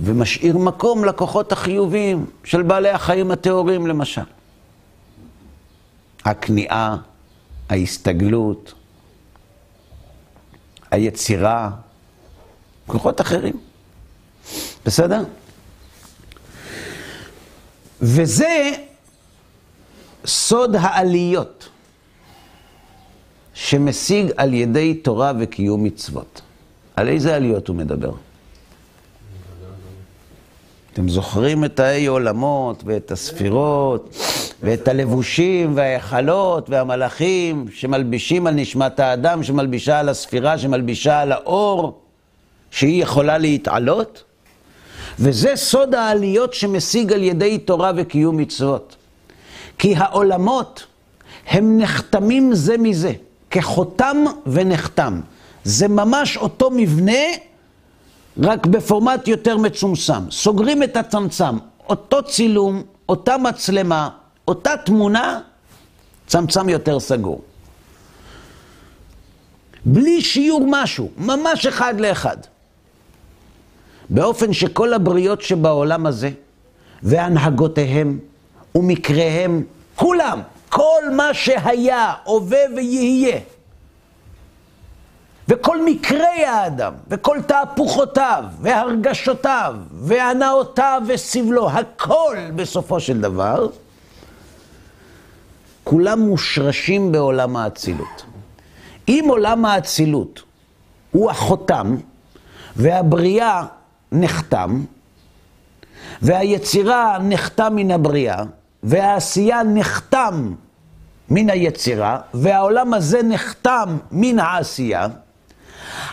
ומשאיר 0.00 0.58
מקום 0.58 1.04
לכוחות 1.04 1.52
החיוביים 1.52 2.26
של 2.44 2.62
בעלי 2.62 2.90
החיים 2.90 3.30
הטהורים 3.30 3.86
למשל. 3.86 4.22
הכניעה, 6.24 6.96
ההסתגלות, 7.68 8.74
היצירה, 10.90 11.70
כוחות 12.86 13.20
אחרים. 13.20 13.60
בסדר? 14.86 15.22
וזה 18.00 18.70
סוד 20.26 20.76
העליות 20.76 21.68
שמשיג 23.54 24.32
על 24.36 24.54
ידי 24.54 24.94
תורה 24.94 25.32
וקיום 25.38 25.84
מצוות. 25.84 26.40
על 26.96 27.08
איזה 27.08 27.36
עליות 27.36 27.68
הוא 27.68 27.76
מדבר? 27.76 28.12
אתם 30.92 31.08
זוכרים 31.08 31.64
את 31.64 31.80
האי 31.80 32.06
עולמות 32.06 32.82
ואת 32.86 33.10
הספירות 33.10 34.16
ואת 34.64 34.88
הלבושים 34.88 35.72
וההיכלות 35.76 36.70
והמלאכים 36.70 37.66
שמלבישים 37.72 38.46
על 38.46 38.54
נשמת 38.54 39.00
האדם, 39.00 39.42
שמלבישה 39.42 40.00
על 40.00 40.08
הספירה, 40.08 40.58
שמלבישה 40.58 41.20
על 41.20 41.32
האור, 41.32 41.98
שהיא 42.70 43.02
יכולה 43.02 43.38
להתעלות? 43.38 44.24
וזה 45.18 45.52
סוד 45.56 45.94
העליות 45.94 46.54
שמשיג 46.54 47.12
על 47.12 47.22
ידי 47.22 47.58
תורה 47.58 47.92
וקיום 47.96 48.36
מצוות. 48.36 48.96
כי 49.78 49.94
העולמות 49.96 50.86
הם 51.46 51.78
נחתמים 51.78 52.54
זה 52.54 52.78
מזה, 52.78 53.12
כחותם 53.50 54.16
ונחתם. 54.46 55.20
זה 55.64 55.88
ממש 55.88 56.36
אותו 56.36 56.70
מבנה, 56.70 57.22
רק 58.42 58.66
בפורמט 58.66 59.28
יותר 59.28 59.56
מצומצם. 59.56 60.30
סוגרים 60.30 60.82
את 60.82 60.96
הצמצם, 60.96 61.58
אותו 61.88 62.22
צילום, 62.22 62.82
אותה 63.08 63.36
מצלמה, 63.38 64.08
אותה 64.48 64.76
תמונה, 64.84 65.40
צמצם 66.26 66.68
יותר 66.68 67.00
סגור. 67.00 67.42
בלי 69.84 70.22
שיעור 70.22 70.66
משהו, 70.70 71.10
ממש 71.16 71.66
אחד 71.66 72.00
לאחד. 72.00 72.36
באופן 74.10 74.52
שכל 74.52 74.92
הבריות 74.92 75.42
שבעולם 75.42 76.06
הזה, 76.06 76.30
והנהגותיהם, 77.02 78.18
ומקריהם, 78.74 79.64
כולם, 79.96 80.40
כל 80.68 81.02
מה 81.12 81.34
שהיה, 81.34 82.12
הווה 82.24 82.58
ויהיה, 82.76 83.38
וכל 85.48 85.84
מקרי 85.84 86.44
האדם, 86.44 86.92
וכל 87.08 87.38
תהפוכותיו, 87.46 88.44
והרגשותיו, 88.60 89.74
והנאותיו 89.92 91.02
וסבלו, 91.06 91.70
הכל 91.70 92.36
בסופו 92.56 93.00
של 93.00 93.20
דבר, 93.20 93.68
כולם 95.84 96.20
מושרשים 96.20 97.12
בעולם 97.12 97.56
האצילות. 97.56 98.24
אם 99.08 99.24
עולם 99.28 99.64
האצילות 99.64 100.42
הוא 101.10 101.30
החותם, 101.30 101.96
והבריאה 102.76 103.62
נחתם, 104.12 104.84
והיצירה 106.22 107.18
נחתם 107.22 107.72
מן 107.76 107.90
הבריאה, 107.90 108.42
והעשייה 108.82 109.62
נחתם 109.62 110.54
מן 111.30 111.50
היצירה, 111.50 112.18
והעולם 112.34 112.94
הזה 112.94 113.22
נחתם 113.22 113.96
מן 114.12 114.38
העשייה, 114.38 115.06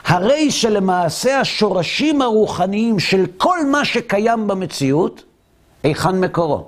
הרי 0.06 0.52
שלמעשה 0.52 1.40
השורשים 1.40 2.22
הרוחניים 2.22 3.00
של 3.00 3.26
כל 3.38 3.66
מה 3.66 3.86
שקיים 3.86 4.48
במציאות, 4.48 5.24
היכן 5.84 6.20
מקורו? 6.20 6.68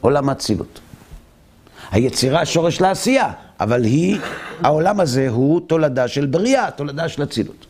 עולם 0.00 0.28
האצילות. 0.28 0.80
היצירה 1.90 2.46
שורש 2.46 2.80
לעשייה, 2.80 3.32
אבל 3.60 3.84
היא, 3.84 4.18
העולם 4.62 5.00
הזה 5.00 5.28
הוא 5.28 5.60
תולדה 5.66 6.08
של 6.08 6.26
בריאה, 6.26 6.70
תולדה 6.70 7.08
של 7.08 7.22
אצילות. 7.22 7.66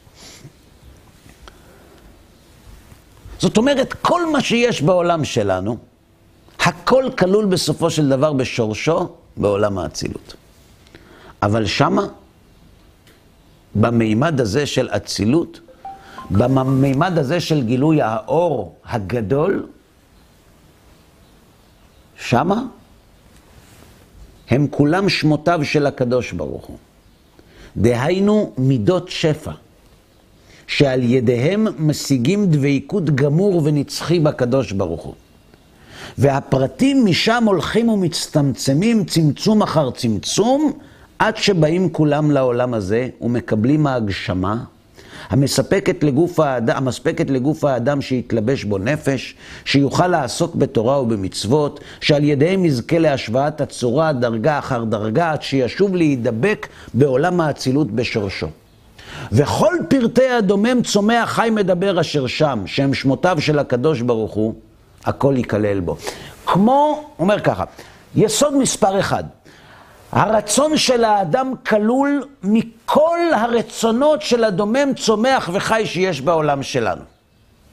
זאת 3.38 3.56
אומרת, 3.56 3.92
כל 4.02 4.32
מה 4.32 4.40
שיש 4.40 4.82
בעולם 4.82 5.24
שלנו, 5.24 5.76
הכל 6.60 7.04
כלול 7.18 7.46
בסופו 7.46 7.90
של 7.90 8.08
דבר 8.08 8.32
בשורשו 8.32 9.08
בעולם 9.36 9.78
האצילות. 9.78 10.34
אבל 11.42 11.66
שמה, 11.66 12.06
במימד 13.74 14.40
הזה 14.40 14.66
של 14.66 14.88
אצילות, 14.96 15.60
במימד 16.30 17.18
הזה 17.18 17.40
של 17.40 17.62
גילוי 17.62 18.02
האור 18.02 18.74
הגדול, 18.84 19.66
שמה 22.20 22.62
הם 24.50 24.66
כולם 24.70 25.08
שמותיו 25.08 25.60
של 25.62 25.86
הקדוש 25.86 26.32
ברוך 26.32 26.64
הוא. 26.66 26.76
דהיינו 27.76 28.52
מידות 28.58 29.08
שפע, 29.08 29.52
שעל 30.66 31.02
ידיהם 31.02 31.66
משיגים 31.78 32.46
דבקות 32.46 33.10
גמור 33.10 33.62
ונצחי 33.64 34.20
בקדוש 34.20 34.72
ברוך 34.72 35.02
הוא. 35.02 35.14
והפרטים 36.18 37.06
משם 37.06 37.44
הולכים 37.46 37.88
ומצטמצמים 37.88 39.04
צמצום 39.04 39.62
אחר 39.62 39.90
צמצום, 39.90 40.72
עד 41.18 41.36
שבאים 41.36 41.92
כולם 41.92 42.30
לעולם 42.30 42.74
הזה 42.74 43.08
ומקבלים 43.20 43.86
ההגשמה, 43.86 44.64
המספקת 45.30 46.04
לגוף 46.04 46.40
האדם, 46.40 46.76
המספקת 46.76 47.30
לגוף 47.30 47.64
האדם 47.64 48.00
שיתלבש 48.00 48.64
בו 48.64 48.78
נפש, 48.78 49.34
שיוכל 49.64 50.06
לעסוק 50.06 50.54
בתורה 50.54 51.02
ובמצוות, 51.02 51.80
שעל 52.00 52.24
ידיהם 52.24 52.64
יזכה 52.64 52.98
להשוואת 52.98 53.60
הצורה 53.60 54.12
דרגה 54.12 54.58
אחר 54.58 54.84
דרגה, 54.84 55.30
עד 55.30 55.42
שישוב 55.42 55.96
להידבק 55.96 56.68
בעולם 56.94 57.40
האצילות 57.40 57.90
בשורשו. 57.90 58.46
וכל 59.32 59.74
פרטי 59.88 60.28
הדומם 60.28 60.82
צומח 60.82 61.30
חי 61.30 61.48
מדבר 61.52 62.00
אשר 62.00 62.26
שם, 62.26 62.62
שהם 62.66 62.94
שמותיו 62.94 63.36
של 63.40 63.58
הקדוש 63.58 64.00
ברוך 64.00 64.34
הוא, 64.34 64.54
הכל 65.04 65.34
ייכלל 65.36 65.80
בו. 65.80 65.96
כמו, 66.46 67.04
אומר 67.18 67.40
ככה, 67.40 67.64
יסוד 68.14 68.56
מספר 68.56 69.00
אחד, 69.00 69.24
הרצון 70.12 70.76
של 70.76 71.04
האדם 71.04 71.54
כלול 71.66 72.24
מכל 72.42 73.18
הרצונות 73.34 74.22
של 74.22 74.44
הדומם, 74.44 74.94
צומח 74.96 75.50
וחי 75.52 75.82
שיש 75.86 76.20
בעולם 76.20 76.62
שלנו. 76.62 77.02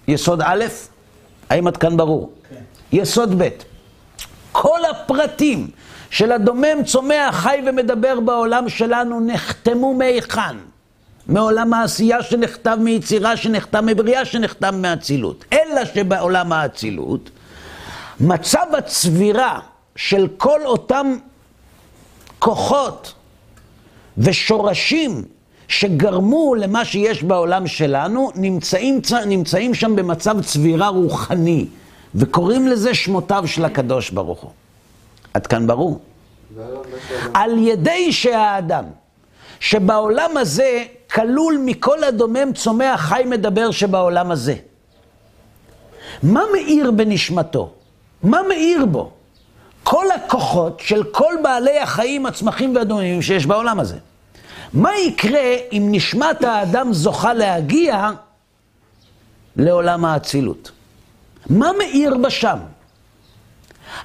יסוד 0.07 0.41
א', 0.41 0.65
האם 1.49 1.67
עד 1.67 1.77
כאן 1.77 1.97
ברור? 1.97 2.31
כן. 2.49 2.55
יסוד 2.91 3.41
ב', 3.41 3.49
כל 4.51 4.79
הפרטים 4.91 5.67
של 6.09 6.31
הדומם, 6.31 6.83
צומח, 6.86 7.36
חי 7.36 7.61
ומדבר 7.65 8.19
בעולם 8.19 8.69
שלנו 8.69 9.19
נחתמו 9.19 9.93
מהיכן? 9.93 10.57
מעולם 11.27 11.73
העשייה 11.73 12.23
שנכתב 12.23 12.77
מיצירה, 12.81 13.38
שנכתב 13.38 13.81
מבריאה, 13.86 14.25
שנכתב 14.25 14.73
מאצילות. 14.75 15.45
אלא 15.53 15.86
שבעולם 15.86 16.53
האצילות, 16.53 17.29
מצב 18.19 18.65
הצבירה 18.77 19.59
של 19.95 20.27
כל 20.38 20.65
אותם 20.65 21.17
כוחות 22.45 23.13
ושורשים 24.17 25.23
שגרמו 25.67 26.55
למה 26.55 26.85
שיש 26.85 27.23
בעולם 27.23 27.67
שלנו, 27.67 28.31
נמצאים, 28.35 29.01
נמצאים 29.25 29.73
שם 29.73 29.95
במצב 29.95 30.41
צבירה 30.41 30.87
רוחני, 30.87 31.65
וקוראים 32.15 32.67
לזה 32.67 32.93
שמותיו 32.93 33.43
של 33.47 33.65
הקדוש 33.65 34.09
ברוך 34.09 34.39
הוא. 34.39 34.51
עד 35.33 35.47
כאן 35.47 35.67
ברור? 35.67 35.99
על 37.33 37.57
ידי 37.57 38.11
שהאדם, 38.11 38.83
שבעולם 39.59 40.37
הזה 40.37 40.83
כלול 41.13 41.57
מכל 41.65 42.03
הדומם 42.03 42.53
צומח 42.53 43.01
חי 43.01 43.23
מדבר 43.25 43.71
שבעולם 43.71 44.31
הזה. 44.31 44.55
מה 46.23 46.41
מאיר 46.53 46.91
בנשמתו? 46.91 47.71
מה 48.23 48.41
מאיר 48.47 48.85
בו? 48.85 49.11
הכוחות 50.36 50.79
של 50.79 51.03
כל 51.03 51.33
בעלי 51.43 51.79
החיים, 51.79 52.25
הצמחים 52.25 52.75
והדוממים 52.75 53.21
שיש 53.21 53.45
בעולם 53.45 53.79
הזה. 53.79 53.95
מה 54.73 54.89
יקרה 54.97 55.55
אם 55.71 55.88
נשמת 55.91 56.43
האדם 56.43 56.93
זוכה 56.93 57.33
להגיע 57.33 58.09
לעולם 59.55 60.05
האצילות? 60.05 60.71
מה 61.49 61.71
מאיר 61.77 62.17
בשם? 62.17 62.57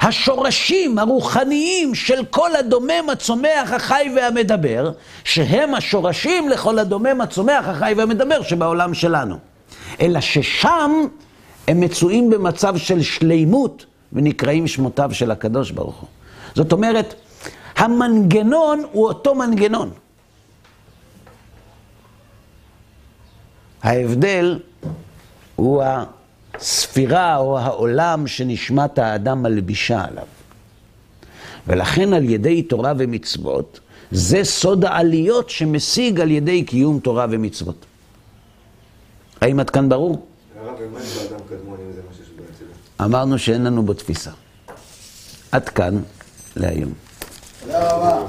השורשים 0.01 0.99
הרוחניים 0.99 1.95
של 1.95 2.25
כל 2.31 2.57
הדומם, 2.57 3.11
הצומח, 3.13 3.73
החי 3.73 4.11
והמדבר, 4.17 4.93
שהם 5.25 5.75
השורשים 5.75 6.49
לכל 6.49 6.79
הדומם, 6.79 7.21
הצומח, 7.21 7.69
החי 7.69 7.95
והמדבר 7.97 8.43
שבעולם 8.43 8.95
שלנו. 8.95 9.37
אלא 10.01 10.21
ששם 10.21 10.91
הם 11.69 11.81
מצויים 11.81 12.31
במצב 12.31 12.77
של 12.77 13.03
שלימות 13.03 13.87
ונקראים 14.13 14.67
שמותיו 14.67 15.11
של 15.13 15.31
הקדוש 15.31 15.71
ברוך 15.71 15.97
הוא. 15.97 16.09
זאת 16.55 16.73
אומרת, 16.73 17.15
המנגנון 17.77 18.85
הוא 18.93 19.09
אותו 19.09 19.35
מנגנון. 19.35 19.91
ההבדל 23.83 24.59
הוא 25.57 25.83
הספירה 26.57 27.37
או 27.37 27.59
העולם 27.59 28.27
שנשמת 28.27 28.99
האדם 28.99 29.43
מלבישה 29.43 30.05
עליו. 30.05 30.27
ולכן 31.67 32.13
על 32.13 32.25
ידי 32.25 32.63
תורה 32.63 32.93
ומצוות, 32.99 33.81
זה 34.11 34.45
סוד 34.45 34.85
העליות 34.85 35.51
שמשיג 35.51 36.21
על 36.21 36.31
ידי 36.31 36.65
קיום 36.65 37.01
תורה 37.01 37.27
ומצוות. 37.31 37.87
האם 39.41 39.61
עד 39.61 39.71
כאן 39.71 39.89
ברור? 39.89 40.27
אמרנו 43.01 43.39
שאין 43.39 43.65
לנו 43.65 43.83
בו 43.83 43.95
תפיסה. 43.95 44.31
עד 45.53 45.69
כאן 45.69 46.03
لا 46.57 46.73
يمكن. 46.73 46.95
لا 47.69 48.27